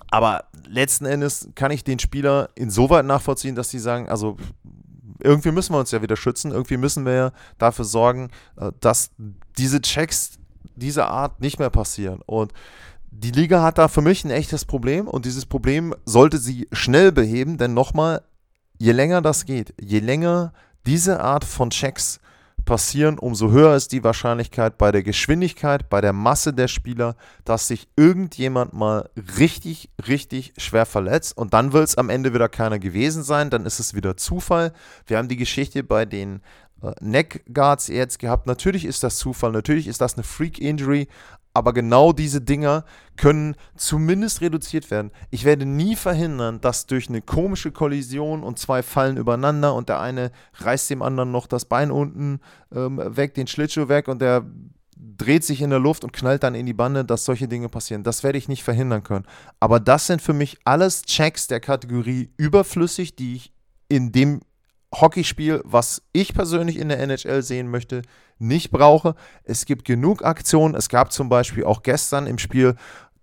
Aber 0.09 0.45
letzten 0.65 1.05
Endes 1.05 1.49
kann 1.55 1.71
ich 1.71 1.83
den 1.83 1.99
Spieler 1.99 2.49
insoweit 2.55 3.05
nachvollziehen, 3.05 3.55
dass 3.55 3.69
sie 3.69 3.79
sagen, 3.79 4.09
also 4.09 4.37
irgendwie 5.21 5.51
müssen 5.51 5.73
wir 5.73 5.79
uns 5.79 5.91
ja 5.91 6.01
wieder 6.01 6.15
schützen, 6.15 6.51
irgendwie 6.51 6.77
müssen 6.77 7.05
wir 7.05 7.13
ja 7.13 7.31
dafür 7.57 7.85
sorgen, 7.85 8.29
äh, 8.57 8.71
dass 8.79 9.11
diese 9.57 9.81
Checks 9.81 10.37
dieser 10.75 11.09
Art 11.09 11.41
nicht 11.41 11.59
mehr 11.59 11.69
passieren. 11.69 12.21
Und 12.25 12.53
die 13.09 13.31
Liga 13.31 13.63
hat 13.63 13.77
da 13.77 13.87
für 13.87 14.01
mich 14.01 14.23
ein 14.23 14.31
echtes 14.31 14.65
Problem 14.65 15.07
und 15.07 15.25
dieses 15.25 15.45
Problem 15.45 15.95
sollte 16.05 16.37
sie 16.37 16.67
schnell 16.71 17.11
beheben, 17.11 17.57
denn 17.57 17.73
nochmal, 17.73 18.21
je 18.77 18.91
länger 18.91 19.21
das 19.21 19.45
geht, 19.45 19.73
je 19.79 19.99
länger 19.99 20.53
diese 20.87 21.19
Art 21.19 21.43
von 21.43 21.69
Checks 21.69 22.19
passieren, 22.63 23.19
umso 23.19 23.51
höher 23.51 23.75
ist 23.75 23.91
die 23.91 24.03
Wahrscheinlichkeit 24.03 24.77
bei 24.77 24.91
der 24.91 25.03
Geschwindigkeit, 25.03 25.89
bei 25.89 26.01
der 26.01 26.13
Masse 26.13 26.53
der 26.53 26.67
Spieler, 26.67 27.15
dass 27.45 27.67
sich 27.67 27.87
irgendjemand 27.95 28.73
mal 28.73 29.09
richtig, 29.37 29.89
richtig 30.07 30.53
schwer 30.57 30.85
verletzt 30.85 31.37
und 31.37 31.53
dann 31.53 31.73
will 31.73 31.81
es 31.81 31.97
am 31.97 32.09
Ende 32.09 32.33
wieder 32.33 32.49
keiner 32.49 32.79
gewesen 32.79 33.23
sein, 33.23 33.49
dann 33.49 33.65
ist 33.65 33.79
es 33.79 33.95
wieder 33.95 34.17
Zufall. 34.17 34.73
Wir 35.05 35.17
haben 35.17 35.27
die 35.27 35.37
Geschichte 35.37 35.83
bei 35.83 36.05
den 36.05 36.41
äh, 36.81 36.91
Neck 37.01 37.43
Guards 37.53 37.87
jetzt 37.87 38.19
gehabt. 38.19 38.47
Natürlich 38.47 38.85
ist 38.85 39.03
das 39.03 39.17
Zufall, 39.17 39.51
natürlich 39.51 39.87
ist 39.87 40.01
das 40.01 40.15
eine 40.15 40.23
Freak 40.23 40.59
Injury, 40.59 41.07
aber 41.57 41.73
genau 41.73 42.13
diese 42.13 42.39
Dinger 42.39 42.85
können 43.17 43.55
zumindest 43.75 44.41
reduziert 44.41 44.91
werden. 44.91 45.09
Ich 45.31 45.43
werde 45.43 45.65
nie 45.65 45.95
verhindern, 45.95 46.61
dass 46.61 46.85
durch 46.85 47.09
eine 47.09 47.23
komische 47.23 47.71
Kollision 47.71 48.43
und 48.43 48.59
zwei 48.59 48.83
fallen 48.83 49.17
übereinander 49.17 49.73
und 49.73 49.89
der 49.89 49.99
eine 49.99 50.31
reißt 50.59 50.91
dem 50.91 51.01
anderen 51.01 51.31
noch 51.31 51.47
das 51.47 51.65
Bein 51.65 51.89
unten 51.89 52.41
ähm, 52.71 53.01
weg, 53.03 53.33
den 53.33 53.47
Schlittschuh 53.47 53.89
weg 53.89 54.07
und 54.07 54.21
der 54.21 54.45
dreht 54.95 55.43
sich 55.43 55.61
in 55.61 55.71
der 55.71 55.79
Luft 55.79 56.03
und 56.03 56.13
knallt 56.13 56.43
dann 56.43 56.53
in 56.53 56.67
die 56.67 56.73
Bande, 56.73 57.03
dass 57.03 57.25
solche 57.25 57.47
Dinge 57.47 57.69
passieren. 57.69 58.03
Das 58.03 58.21
werde 58.21 58.37
ich 58.37 58.47
nicht 58.47 58.63
verhindern 58.63 59.01
können. 59.01 59.25
Aber 59.59 59.79
das 59.79 60.05
sind 60.05 60.21
für 60.21 60.33
mich 60.33 60.59
alles 60.63 61.01
Checks 61.01 61.47
der 61.47 61.59
Kategorie 61.59 62.29
überflüssig, 62.37 63.15
die 63.15 63.35
ich 63.35 63.51
in 63.89 64.11
dem 64.11 64.41
Hockeyspiel, 65.01 65.61
was 65.63 66.01
ich 66.11 66.33
persönlich 66.33 66.77
in 66.77 66.89
der 66.89 66.99
NHL 66.99 67.41
sehen 67.41 67.69
möchte, 67.69 68.01
nicht 68.39 68.71
brauche. 68.71 69.15
Es 69.43 69.65
gibt 69.65 69.85
genug 69.85 70.23
Aktionen. 70.23 70.75
Es 70.75 70.89
gab 70.89 71.11
zum 71.11 71.29
Beispiel 71.29 71.63
auch 71.63 71.83
gestern 71.83 72.27
im 72.27 72.37
Spiel 72.37 72.75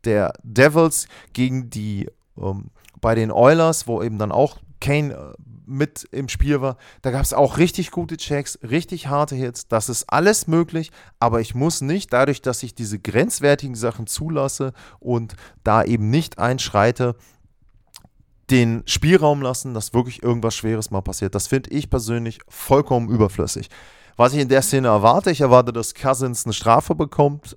der 0.05 0.35
Devils 0.43 1.07
gegen 1.33 1.71
die 1.71 2.09
ähm, 2.37 2.71
bei 3.01 3.15
den 3.15 3.31
Oilers, 3.31 3.87
wo 3.87 4.03
eben 4.03 4.19
dann 4.19 4.33
auch 4.33 4.59
Kane 4.81 5.15
äh, 5.15 5.33
mit 5.67 6.07
im 6.11 6.29
Spiel 6.29 6.61
war. 6.61 6.77
Da 7.03 7.11
gab 7.11 7.23
es 7.23 7.33
auch 7.33 7.59
richtig 7.59 7.91
gute 7.91 8.17
Checks, 8.17 8.59
richtig 8.63 9.09
harte 9.09 9.35
Hits. 9.35 9.67
Das 9.69 9.89
ist 9.89 10.05
alles 10.09 10.47
möglich, 10.47 10.91
aber 11.19 11.41
ich 11.41 11.55
muss 11.55 11.81
nicht, 11.81 12.13
dadurch, 12.13 12.43
dass 12.43 12.63
ich 12.63 12.75
diese 12.75 12.99
grenzwertigen 12.99 13.75
Sachen 13.75 14.07
zulasse 14.07 14.73
und 15.01 15.37
da 15.63 15.83
eben 15.83 16.11
nicht 16.11 16.39
einschreite, 16.39 17.17
den 18.51 18.83
Spielraum 18.87 19.43
lassen, 19.43 19.75
dass 19.75 19.95
wirklich 19.95 20.23
irgendwas 20.23 20.55
Schweres 20.55 20.91
mal 20.91 21.01
passiert. 21.01 21.35
Das 21.35 21.47
finde 21.47 21.71
ich 21.71 21.89
persönlich 21.91 22.41
vollkommen 22.49 23.09
überflüssig. 23.09 23.69
Was 24.17 24.33
ich 24.33 24.41
in 24.41 24.49
der 24.49 24.63
Szene 24.63 24.89
erwarte, 24.89 25.31
ich 25.31 25.41
erwarte, 25.41 25.73
dass 25.73 25.95
Cousins 25.95 26.45
eine 26.45 26.53
Strafe 26.53 26.95
bekommt. 26.95 27.57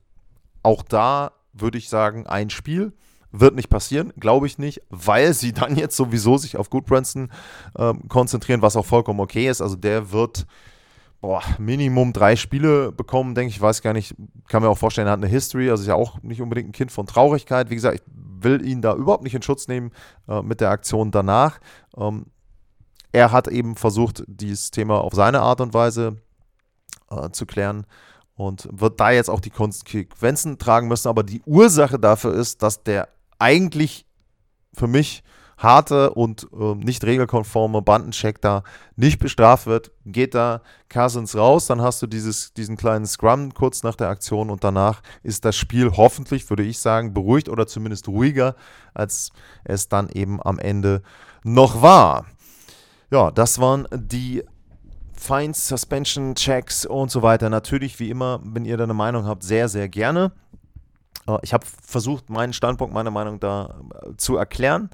Auch 0.63 0.82
da 0.82 1.32
würde 1.54 1.78
ich 1.78 1.89
sagen, 1.89 2.26
ein 2.28 2.50
Spiel. 2.50 2.93
Wird 3.34 3.56
nicht 3.56 3.69
passieren, 3.69 4.13
glaube 4.17 4.47
ich 4.47 4.58
nicht, 4.58 4.82
weil 4.89 5.34
sie 5.34 5.52
dann 5.52 5.76
jetzt 5.76 5.97
sowieso 5.97 6.38
sich 6.38 6.56
auf 6.56 6.69
Goodbranson 6.69 7.30
ähm, 7.78 8.08
konzentrieren, 8.08 8.62
was 8.62 8.78
auch 8.78 8.86
vollkommen 8.86 9.19
okay 9.19 9.50
ist. 9.50 9.62
Also 9.62 9.76
der 9.76 10.13
wird 10.13 10.47
boah, 11.19 11.41
Minimum 11.58 12.13
drei 12.13 12.36
Spiele 12.36 12.91
bekommen, 12.91 13.36
denke 13.36 13.50
ich. 13.50 13.58
Ich 13.58 13.62
weiß 13.62 13.82
gar 13.82 13.93
nicht, 13.93 14.15
kann 14.47 14.63
mir 14.63 14.69
auch 14.69 14.78
vorstellen, 14.78 15.08
er 15.08 15.12
hat 15.12 15.19
eine 15.19 15.28
History, 15.28 15.69
also 15.69 15.82
ist 15.82 15.88
ja 15.88 15.95
auch 15.95 16.21
nicht 16.23 16.41
unbedingt 16.41 16.69
ein 16.69 16.73
Kind 16.73 16.91
von 16.91 17.06
Traurigkeit. 17.06 17.69
Wie 17.69 17.76
gesagt, 17.76 18.00
ich 18.00 18.02
will 18.47 18.65
ihn 18.65 18.81
da 18.81 18.95
überhaupt 18.95 19.23
nicht 19.23 19.36
in 19.36 19.41
Schutz 19.41 19.67
nehmen 19.67 19.91
äh, 20.27 20.41
mit 20.41 20.62
der 20.62 20.69
Aktion 20.69 21.12
danach. 21.12 21.60
Ähm, 21.95 22.27
er 23.12 23.31
hat 23.31 23.47
eben 23.47 23.75
versucht, 23.75 24.23
dieses 24.27 24.71
Thema 24.71 25.01
auf 25.01 25.13
seine 25.13 25.41
Art 25.41 25.62
und 25.62 25.73
Weise 25.73 26.17
äh, 27.10 27.29
zu 27.31 27.45
klären 27.45 27.86
und 28.36 28.67
wird 28.71 28.99
da 28.99 29.12
jetzt 29.12 29.29
auch 29.29 29.39
die 29.39 29.49
Konsequenzen 29.49 30.57
tragen 30.57 30.88
müssen. 30.88 31.07
Aber 31.07 31.23
die 31.23 31.41
Ursache 31.45 31.99
dafür 31.99 32.33
ist, 32.33 32.62
dass 32.63 32.83
der 32.83 33.10
eigentlich 33.39 34.05
für 34.73 34.88
mich 34.88 35.23
harte 35.58 36.12
und 36.12 36.48
äh, 36.54 36.76
nicht 36.76 37.04
regelkonforme 37.04 37.82
Bandencheck 37.82 38.39
da 38.41 38.63
nicht 38.96 39.20
bestraft 39.20 39.65
wird, 39.65 39.91
geht 40.06 40.36
da 40.36 40.62
Cousins 40.89 41.36
raus, 41.36 41.65
dann 41.65 41.82
hast 41.82 42.02
du 42.02 42.08
dieses, 42.08 42.54
diesen 42.54 42.78
kleinen 42.78 43.08
Scrum 43.08 43.54
kurz 43.54 43.84
nach 43.84 43.96
der 43.96 44.10
Aktion 44.10 44.50
und 44.52 44.63
danach 44.63 45.02
ist 45.24 45.46
das 45.46 45.56
Spiel 45.56 45.91
hoffentlich, 45.98 46.48
würde 46.50 46.63
ich 46.63 46.80
sagen, 46.80 47.13
beruhigt 47.13 47.50
oder 47.50 47.65
zumindest 47.65 48.08
ruhiger, 48.08 48.56
als 48.93 49.32
es 49.63 49.89
dann 49.89 50.10
eben 50.10 50.41
am 50.43 50.60
Ende 50.60 51.02
noch 51.43 51.82
war. 51.82 52.26
Ja, 53.10 53.32
das 53.32 53.60
waren 53.60 53.88
die 53.91 54.43
Fines, 55.13 55.67
Suspension, 55.67 56.36
Checks 56.36 56.86
und 56.86 57.10
so 57.10 57.24
weiter. 57.24 57.50
Natürlich, 57.50 58.00
wie 58.00 58.12
immer, 58.12 58.39
wenn 58.43 58.65
ihr 58.65 58.78
da 58.78 58.84
eine 58.84 58.93
Meinung 58.93 59.26
habt, 59.26 59.43
sehr, 59.43 59.67
sehr 59.70 59.89
gerne. 59.89 60.32
Äh, 61.28 61.38
ich 61.41 61.54
habe 61.54 61.65
versucht, 61.65 62.30
meinen 62.30 62.54
Standpunkt, 62.54 62.93
meine 62.93 63.10
Meinung 63.10 63.39
da 63.39 63.82
äh, 64.04 64.15
zu 64.17 64.38
erklären 64.38 64.91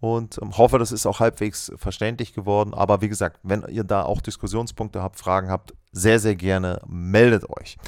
und 0.00 0.38
ähm, 0.42 0.56
hoffe, 0.56 0.78
das 0.78 0.92
ist 0.92 1.06
auch 1.06 1.20
halbwegs 1.20 1.72
verständlich 1.76 2.34
geworden. 2.34 2.74
Aber 2.74 3.00
wie 3.00 3.08
gesagt, 3.08 3.40
wenn 3.42 3.64
ihr 3.68 3.84
da 3.84 4.02
auch 4.02 4.20
Diskussionspunkte 4.20 5.02
habt, 5.02 5.18
Fragen 5.18 5.50
habt, 5.50 5.74
sehr, 5.92 6.18
sehr 6.18 6.36
gerne 6.36 6.80
meldet 6.86 7.48
euch. 7.48 7.78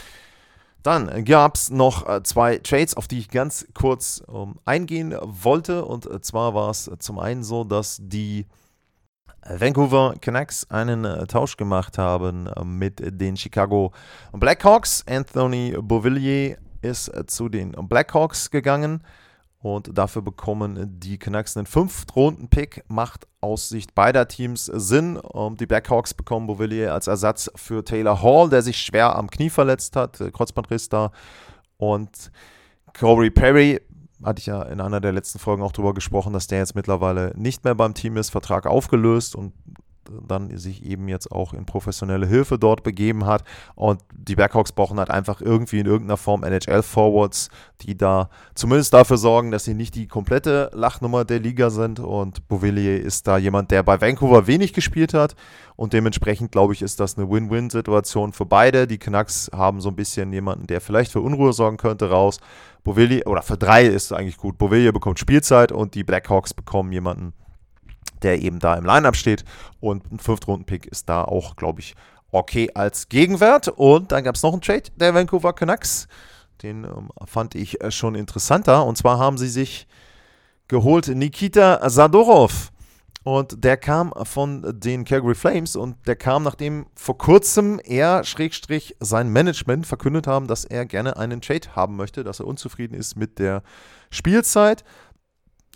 Dann 0.83 1.25
gab 1.25 1.57
es 1.57 1.71
noch 1.71 2.09
äh, 2.09 2.23
zwei 2.23 2.59
Trades, 2.59 2.97
auf 2.97 3.09
die 3.09 3.19
ich 3.19 3.29
ganz 3.29 3.67
kurz 3.75 4.23
ähm, 4.33 4.55
eingehen 4.65 5.15
wollte. 5.23 5.85
Und 5.85 6.07
äh, 6.07 6.21
zwar 6.21 6.55
war 6.55 6.71
es 6.71 6.91
zum 6.99 7.19
einen 7.19 7.43
so, 7.43 7.65
dass 7.65 7.99
die 8.01 8.47
Vancouver 9.47 10.15
Canucks 10.21 10.71
einen 10.71 11.05
äh, 11.05 11.27
Tausch 11.27 11.57
gemacht 11.57 11.99
haben 11.99 12.47
äh, 12.47 12.65
mit 12.65 13.01
den 13.21 13.37
Chicago 13.37 13.93
Blackhawks. 14.33 15.05
Anthony 15.09 15.77
Beauvillier 15.81 16.59
ist 16.83 17.09
äh, 17.09 17.27
zu 17.27 17.49
den 17.49 17.73
Blackhawks 17.73 18.51
gegangen. 18.51 19.03
Und 19.61 19.99
dafür 19.99 20.23
bekommen 20.23 21.01
die 21.01 21.19
Canucks 21.19 21.57
einen 21.57 21.67
Fünftrunden-Pick. 21.67 22.85
Macht 22.89 23.27
aus 23.41 23.69
Sicht 23.69 23.95
beider 23.95 24.29
Teams 24.29 24.67
Sinn. 24.67 25.21
Die 25.59 25.67
Blackhawks 25.67 26.15
bekommen 26.15 26.47
Beauvillier 26.47 26.93
als 26.95 27.09
Ersatz 27.09 27.51
für 27.57 27.85
Taylor 27.85 28.23
Hall, 28.23 28.49
der 28.51 28.63
sich 28.63 28.79
schwer 28.79 29.17
am 29.17 29.29
Knie 29.29 29.51
verletzt 29.51 29.97
hat, 29.97 30.19
Kreuzbandriss 30.33 30.89
da. 30.89 31.11
Und 31.77 32.31
Corey 32.99 33.31
Perry, 33.31 33.81
hatte 34.23 34.41
ich 34.41 34.47
ja 34.47 34.63
in 34.63 34.81
einer 34.81 35.01
der 35.01 35.13
letzten 35.13 35.39
Folgen 35.39 35.63
auch 35.63 35.73
drüber 35.73 35.95
gesprochen, 35.95 36.33
dass 36.33 36.47
der 36.47 36.59
jetzt 36.59 36.75
mittlerweile 36.75 37.33
nicht 37.37 37.65
mehr 37.65 37.75
beim 37.75 37.95
Team 37.95 38.17
ist, 38.17 38.31
Vertrag 38.31 38.67
aufgelöst 38.67 39.37
und 39.37 39.53
dann 40.27 40.57
sich 40.57 40.85
eben 40.85 41.09
jetzt 41.09 41.31
auch 41.31 41.55
in 41.55 41.67
professionelle 41.67 42.27
Hilfe 42.27 42.59
dort 42.59 42.83
begeben 42.83 43.27
hat. 43.27 43.45
Und 43.75 44.01
die 44.13 44.35
Blackhawks 44.35 44.73
brauchen 44.73 44.99
halt 44.99 45.11
einfach 45.11 45.41
irgendwie 45.41 45.81
in 45.81 45.87
irgendeiner 45.87 46.17
Form 46.17 46.45
NHL-Forwards, 46.45 47.49
die 47.83 47.97
da 47.97 48.31
zumindest 48.55 48.93
dafür 48.95 49.19
sorgen, 49.19 49.51
dass 49.51 49.65
sie 49.65 49.75
nicht 49.75 49.95
die 49.95 50.07
komplette 50.07 50.71
Lachnummer 50.73 51.25
der 51.25 51.41
Liga 51.41 51.71
sind. 51.71 52.01
Und 52.01 52.47
Bouvillier 52.49 53.01
ist 53.01 53.27
da 53.27 53.39
jemand, 53.39 53.71
der 53.71 53.83
bei 53.83 54.01
Vancouver 54.01 54.47
wenig 54.47 54.73
gespielt 54.73 55.15
hat. 55.15 55.35
Und 55.77 55.93
dementsprechend, 55.93 56.51
glaube 56.51 56.73
ich, 56.73 56.83
ist 56.83 56.99
das 56.99 57.17
eine 57.17 57.31
Win-Win-Situation 57.31 58.33
für 58.33 58.47
beide. 58.47 58.87
Die 58.89 58.99
Canucks 58.99 59.49
haben 59.55 59.81
so 59.81 59.91
ein 59.91 59.97
bisschen 59.97 60.33
jemanden, 60.33 60.67
der 60.67 60.81
vielleicht 60.81 61.13
für 61.13 61.21
Unruhe 61.21 61.53
sorgen 61.53 61.77
könnte, 61.77 62.11
raus. 62.11 62.41
Bovillier, 62.83 63.27
oder 63.27 63.43
für 63.43 63.57
drei 63.57 63.87
ist 63.87 64.13
eigentlich 64.13 64.39
gut. 64.39 64.59
Bovillier 64.59 64.93
bekommt 64.93 65.19
Spielzeit 65.19 65.71
und 65.71 65.95
die 65.95 66.05
Blackhawks 66.05 66.55
bekommen 66.55 66.91
jemanden, 66.91 67.33
der 68.23 68.41
eben 68.43 68.59
da 68.59 68.75
im 68.75 68.85
Lineup 68.85 69.17
steht. 69.17 69.45
Und 69.81 70.11
ein 70.13 70.19
Fünftrunden-Pick 70.19 70.87
ist 70.87 71.09
da 71.09 71.25
auch, 71.25 71.57
glaube 71.57 71.81
ich, 71.81 71.95
okay 72.31 72.71
als 72.75 73.09
Gegenwert. 73.09 73.69
Und 73.69 74.13
dann 74.13 74.25
gab 74.25 74.35
es 74.35 74.43
noch 74.43 74.53
einen 74.53 74.63
Trade 74.63 74.85
der 74.97 75.15
Vancouver 75.15 75.53
Canucks. 75.53 76.09
Den 76.63 76.85
ähm, 76.85 77.11
fand 77.27 77.55
ich 77.55 77.81
äh, 77.81 77.91
schon 77.91 78.15
interessanter. 78.15 78.85
Und 78.85 78.99
zwar 78.99 79.19
haben 79.19 79.39
sie 79.39 79.49
sich 79.49 79.87
geholt 80.69 81.09
Nikita 81.09 81.89
Sadorov. 81.89 82.73
Und 83.25 83.63
der 83.63 83.77
kam 83.77 84.13
von 84.23 84.81
den 84.81 85.05
Calgary 85.05 85.35
Flames 85.35 85.77
und 85.77 85.97
der 86.07 86.17
kam, 86.17 86.45
nachdem 86.45 86.87
vor 86.95 87.19
kurzem 87.19 87.79
er, 87.85 88.25
Schrägstrich, 88.25 88.97
sein 89.01 89.29
Management 89.29 89.87
verkündet 89.87 90.27
haben, 90.27 90.47
dass 90.47 90.65
er 90.65 90.87
gerne 90.87 91.17
einen 91.19 91.43
Trade 91.43 91.75
haben 91.77 91.97
möchte, 91.97 92.25
dass 92.25 92.41
er 92.41 92.47
unzufrieden 92.47 92.95
ist 92.95 93.17
mit 93.17 93.39
der 93.39 93.63
Spielzeit. 94.11 94.83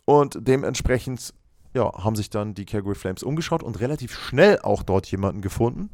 Und 0.07 0.39
dementsprechend 0.41 1.35
ja, 1.75 1.93
haben 2.05 2.17
sich 2.17 2.31
dann 2.31 2.55
die 2.55 2.65
Calgary 2.65 2.95
Flames 2.95 3.23
umgeschaut 3.23 3.63
und 3.63 3.81
relativ 3.81 4.19
schnell 4.19 4.59
auch 4.61 4.83
dort 4.83 5.07
jemanden 5.11 5.41
gefunden. 5.41 5.91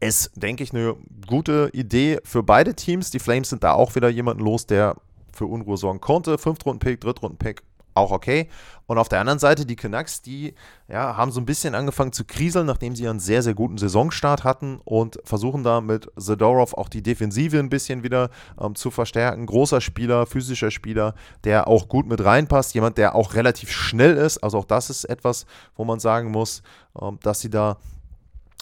Ist, 0.00 0.30
denke 0.34 0.64
ich, 0.64 0.72
eine 0.72 0.96
gute 1.26 1.70
Idee 1.72 2.18
für 2.24 2.42
beide 2.42 2.74
Teams. 2.74 3.10
Die 3.10 3.18
Flames 3.18 3.50
sind 3.50 3.64
da 3.64 3.72
auch 3.72 3.94
wieder 3.94 4.08
jemanden 4.08 4.42
los, 4.42 4.66
der 4.66 4.96
für 5.32 5.46
Unruhe 5.46 5.76
sorgen 5.76 6.00
konnte. 6.00 6.38
Fünftrunden-Pick, 6.38 7.00
Drittrunden-Pick, 7.00 7.62
auch 7.94 8.10
okay. 8.10 8.48
Und 8.86 8.98
auf 8.98 9.08
der 9.08 9.20
anderen 9.20 9.38
Seite 9.38 9.64
die 9.64 9.76
Canucks, 9.76 10.20
die 10.20 10.54
ja, 10.88 11.16
haben 11.16 11.32
so 11.32 11.40
ein 11.40 11.46
bisschen 11.46 11.74
angefangen 11.74 12.12
zu 12.12 12.24
kriseln, 12.24 12.66
nachdem 12.66 12.94
sie 12.94 13.08
einen 13.08 13.20
sehr, 13.20 13.42
sehr 13.42 13.54
guten 13.54 13.78
Saisonstart 13.78 14.44
hatten 14.44 14.78
und 14.84 15.18
versuchen 15.24 15.62
da 15.62 15.80
mit 15.80 16.10
Zadorov 16.18 16.74
auch 16.74 16.90
die 16.90 17.02
Defensive 17.02 17.58
ein 17.58 17.70
bisschen 17.70 18.02
wieder 18.02 18.30
ähm, 18.60 18.74
zu 18.74 18.90
verstärken. 18.90 19.46
Großer 19.46 19.80
Spieler, 19.80 20.26
physischer 20.26 20.70
Spieler, 20.70 21.14
der 21.44 21.66
auch 21.66 21.88
gut 21.88 22.06
mit 22.06 22.22
reinpasst. 22.22 22.74
Jemand, 22.74 22.98
der 22.98 23.14
auch 23.14 23.34
relativ 23.34 23.70
schnell 23.70 24.16
ist. 24.16 24.38
Also 24.38 24.58
auch 24.58 24.66
das 24.66 24.90
ist 24.90 25.04
etwas, 25.04 25.46
wo 25.76 25.84
man 25.84 25.98
sagen 25.98 26.30
muss, 26.30 26.62
ähm, 27.00 27.18
dass 27.22 27.40
sie 27.40 27.50
da 27.50 27.78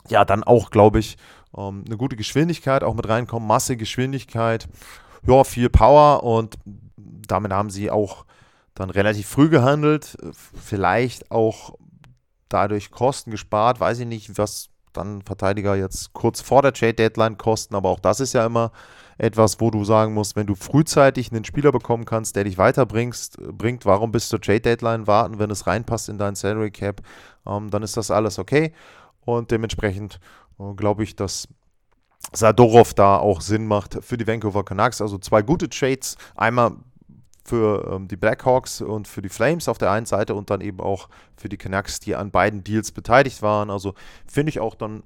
ja 0.09 0.25
dann 0.25 0.45
auch, 0.45 0.71
glaube 0.71 1.01
ich, 1.01 1.17
ähm, 1.57 1.85
eine 1.87 1.97
gute 1.97 2.17
Geschwindigkeit 2.17 2.85
auch 2.85 2.95
mit 2.95 3.09
reinkommen. 3.09 3.49
Masse, 3.49 3.77
Geschwindigkeit, 3.77 4.69
ja, 5.27 5.43
viel 5.45 5.69
Power 5.69 6.23
und 6.23 6.57
damit 7.27 7.53
haben 7.53 7.71
sie 7.71 7.91
auch 7.91 8.25
dann 8.75 8.91
relativ 8.91 9.29
früh 9.29 9.49
gehandelt, 9.49 10.17
vielleicht 10.33 11.31
auch 11.31 11.79
dadurch 12.49 12.91
Kosten 12.91 13.31
gespart, 13.31 13.81
weiß 13.81 14.01
ich 14.01 14.07
nicht, 14.07 14.39
was 14.39 14.69
dann 14.93 15.23
Verteidiger 15.23 15.75
jetzt 15.75 16.13
kurz 16.13 16.41
vor 16.41 16.63
der 16.63 16.73
Trade 16.73 16.95
Deadline 16.95 17.39
kosten, 17.39 17.75
aber 17.75 17.89
auch 17.89 18.01
das 18.01 18.21
ist 18.21 18.35
ja 18.35 18.45
immer 18.45 18.73
etwas, 19.19 19.61
wo 19.61 19.71
du 19.71 19.85
sagen 19.85 20.15
musst, 20.15 20.37
wenn 20.37 20.47
du 20.47 20.55
frühzeitig 20.55 21.33
einen 21.33 21.45
Spieler 21.45 21.73
bekommen 21.73 22.05
kannst, 22.05 22.37
der 22.37 22.45
dich 22.45 22.59
weiterbringst, 22.59 23.39
bringt, 23.57 23.87
warum 23.87 24.13
bis 24.13 24.29
zur 24.29 24.41
Trade 24.41 24.61
Deadline 24.61 25.07
warten, 25.07 25.39
wenn 25.39 25.51
es 25.51 25.67
reinpasst 25.67 26.09
in 26.09 26.19
dein 26.19 26.35
Salary 26.35 26.71
Cap, 26.71 27.03
ähm, 27.47 27.71
dann 27.71 27.83
ist 27.83 27.97
das 27.97 28.11
alles 28.11 28.39
okay 28.39 28.73
und 29.25 29.51
dementsprechend 29.51 30.19
äh, 30.59 30.75
glaube 30.75 31.05
ich, 31.05 31.17
dass 31.17 31.49
Sadorov 32.33 32.95
da 32.95 33.17
auch 33.17 33.41
Sinn 33.41 33.67
macht 33.67 33.99
für 34.03 34.17
die 34.17 34.27
Vancouver 34.27 34.65
Canucks. 34.65 35.01
Also 35.01 35.19
zwei 35.19 35.43
gute 35.43 35.69
Trades. 35.69 36.17
Einmal 36.37 36.77
für 37.45 37.91
ähm, 37.93 38.09
die 38.09 38.17
Blackhawks 38.17 38.81
und 38.81 39.09
für 39.09 39.23
die 39.23 39.29
Flames 39.29 39.69
auf 39.69 39.79
der 39.79 39.91
einen 39.91 40.07
Seite 40.07 40.35
und 40.35 40.51
dann 40.51 40.61
eben 40.61 40.81
auch 40.81 41.09
für 41.37 41.49
die 41.49 41.57
Canucks, 41.57 42.01
die 42.01 42.15
an 42.15 42.31
beiden 42.31 42.63
Deals 42.65 42.93
beteiligt 42.93 43.43
waren. 43.43 43.71
Also 43.71 43.95
finde 44.27 44.51
ich 44.51 44.61
auch 44.61 44.75
dann 44.75 45.03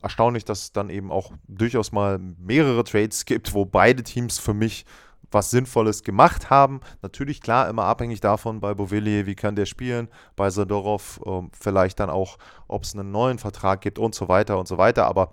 erstaunlich, 0.00 0.44
dass 0.44 0.62
es 0.62 0.72
dann 0.72 0.90
eben 0.90 1.10
auch 1.10 1.32
durchaus 1.48 1.92
mal 1.92 2.18
mehrere 2.18 2.84
Trades 2.84 3.24
gibt, 3.24 3.54
wo 3.54 3.64
beide 3.64 4.02
Teams 4.02 4.38
für 4.38 4.54
mich 4.54 4.84
was 5.30 5.50
Sinnvolles 5.50 6.02
gemacht 6.02 6.50
haben. 6.50 6.80
Natürlich 7.00 7.40
klar, 7.40 7.68
immer 7.68 7.84
abhängig 7.84 8.20
davon 8.20 8.60
bei 8.60 8.74
Bovillier, 8.74 9.26
wie 9.26 9.34
kann 9.34 9.56
der 9.56 9.66
spielen, 9.66 10.08
bei 10.36 10.50
Sadorov 10.50 11.20
ähm, 11.24 11.50
vielleicht 11.58 12.00
dann 12.00 12.10
auch, 12.10 12.38
ob 12.68 12.84
es 12.84 12.94
einen 12.94 13.10
neuen 13.10 13.38
Vertrag 13.38 13.80
gibt 13.80 13.98
und 13.98 14.14
so 14.14 14.28
weiter 14.28 14.58
und 14.58 14.68
so 14.68 14.78
weiter. 14.78 15.06
Aber 15.06 15.32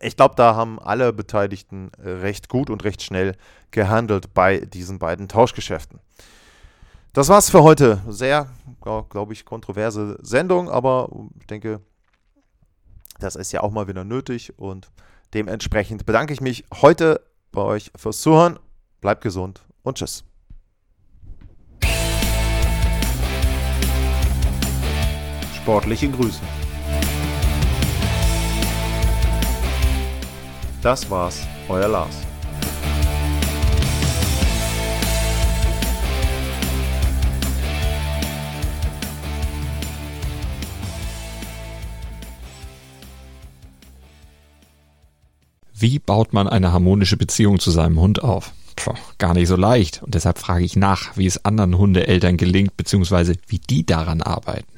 ich 0.00 0.16
glaube, 0.16 0.34
da 0.36 0.54
haben 0.54 0.78
alle 0.78 1.12
Beteiligten 1.12 1.90
äh, 2.02 2.10
recht 2.10 2.48
gut 2.48 2.70
und 2.70 2.84
recht 2.84 3.02
schnell 3.02 3.36
gehandelt 3.70 4.34
bei 4.34 4.60
diesen 4.60 4.98
beiden 4.98 5.28
Tauschgeschäften. 5.28 6.00
Das 7.12 7.28
war's 7.28 7.50
für 7.50 7.62
heute. 7.62 8.00
Sehr, 8.08 8.48
glaube 8.80 9.32
ich, 9.32 9.44
kontroverse 9.44 10.18
Sendung, 10.22 10.68
aber 10.70 11.08
ich 11.40 11.46
denke, 11.46 11.80
das 13.18 13.34
ist 13.34 13.52
ja 13.52 13.62
auch 13.62 13.72
mal 13.72 13.88
wieder 13.88 14.04
nötig 14.04 14.58
und 14.58 14.90
dementsprechend 15.34 16.06
bedanke 16.06 16.32
ich 16.32 16.40
mich 16.40 16.64
heute 16.74 17.20
bei 17.50 17.62
euch 17.62 17.90
fürs 17.96 18.20
Zuhören. 18.20 18.58
Bleibt 19.00 19.22
gesund 19.22 19.62
und 19.82 19.98
tschüss. 19.98 20.24
Sportliche 25.56 26.10
Grüße. 26.10 26.40
Das 30.80 31.10
war's, 31.10 31.44
euer 31.68 31.88
Lars. 31.88 32.14
Wie 45.80 45.98
baut 45.98 46.32
man 46.32 46.48
eine 46.48 46.72
harmonische 46.72 47.16
Beziehung 47.16 47.58
zu 47.58 47.70
seinem 47.70 48.00
Hund 48.00 48.22
auf? 48.22 48.52
Puh, 48.76 48.94
gar 49.18 49.34
nicht 49.34 49.48
so 49.48 49.56
leicht. 49.56 50.02
Und 50.04 50.14
deshalb 50.14 50.38
frage 50.38 50.64
ich 50.64 50.76
nach, 50.76 51.16
wie 51.16 51.26
es 51.26 51.44
anderen 51.44 51.76
Hundeeltern 51.76 52.36
gelingt, 52.36 52.76
beziehungsweise 52.76 53.34
wie 53.48 53.58
die 53.58 53.84
daran 53.84 54.22
arbeiten. 54.22 54.77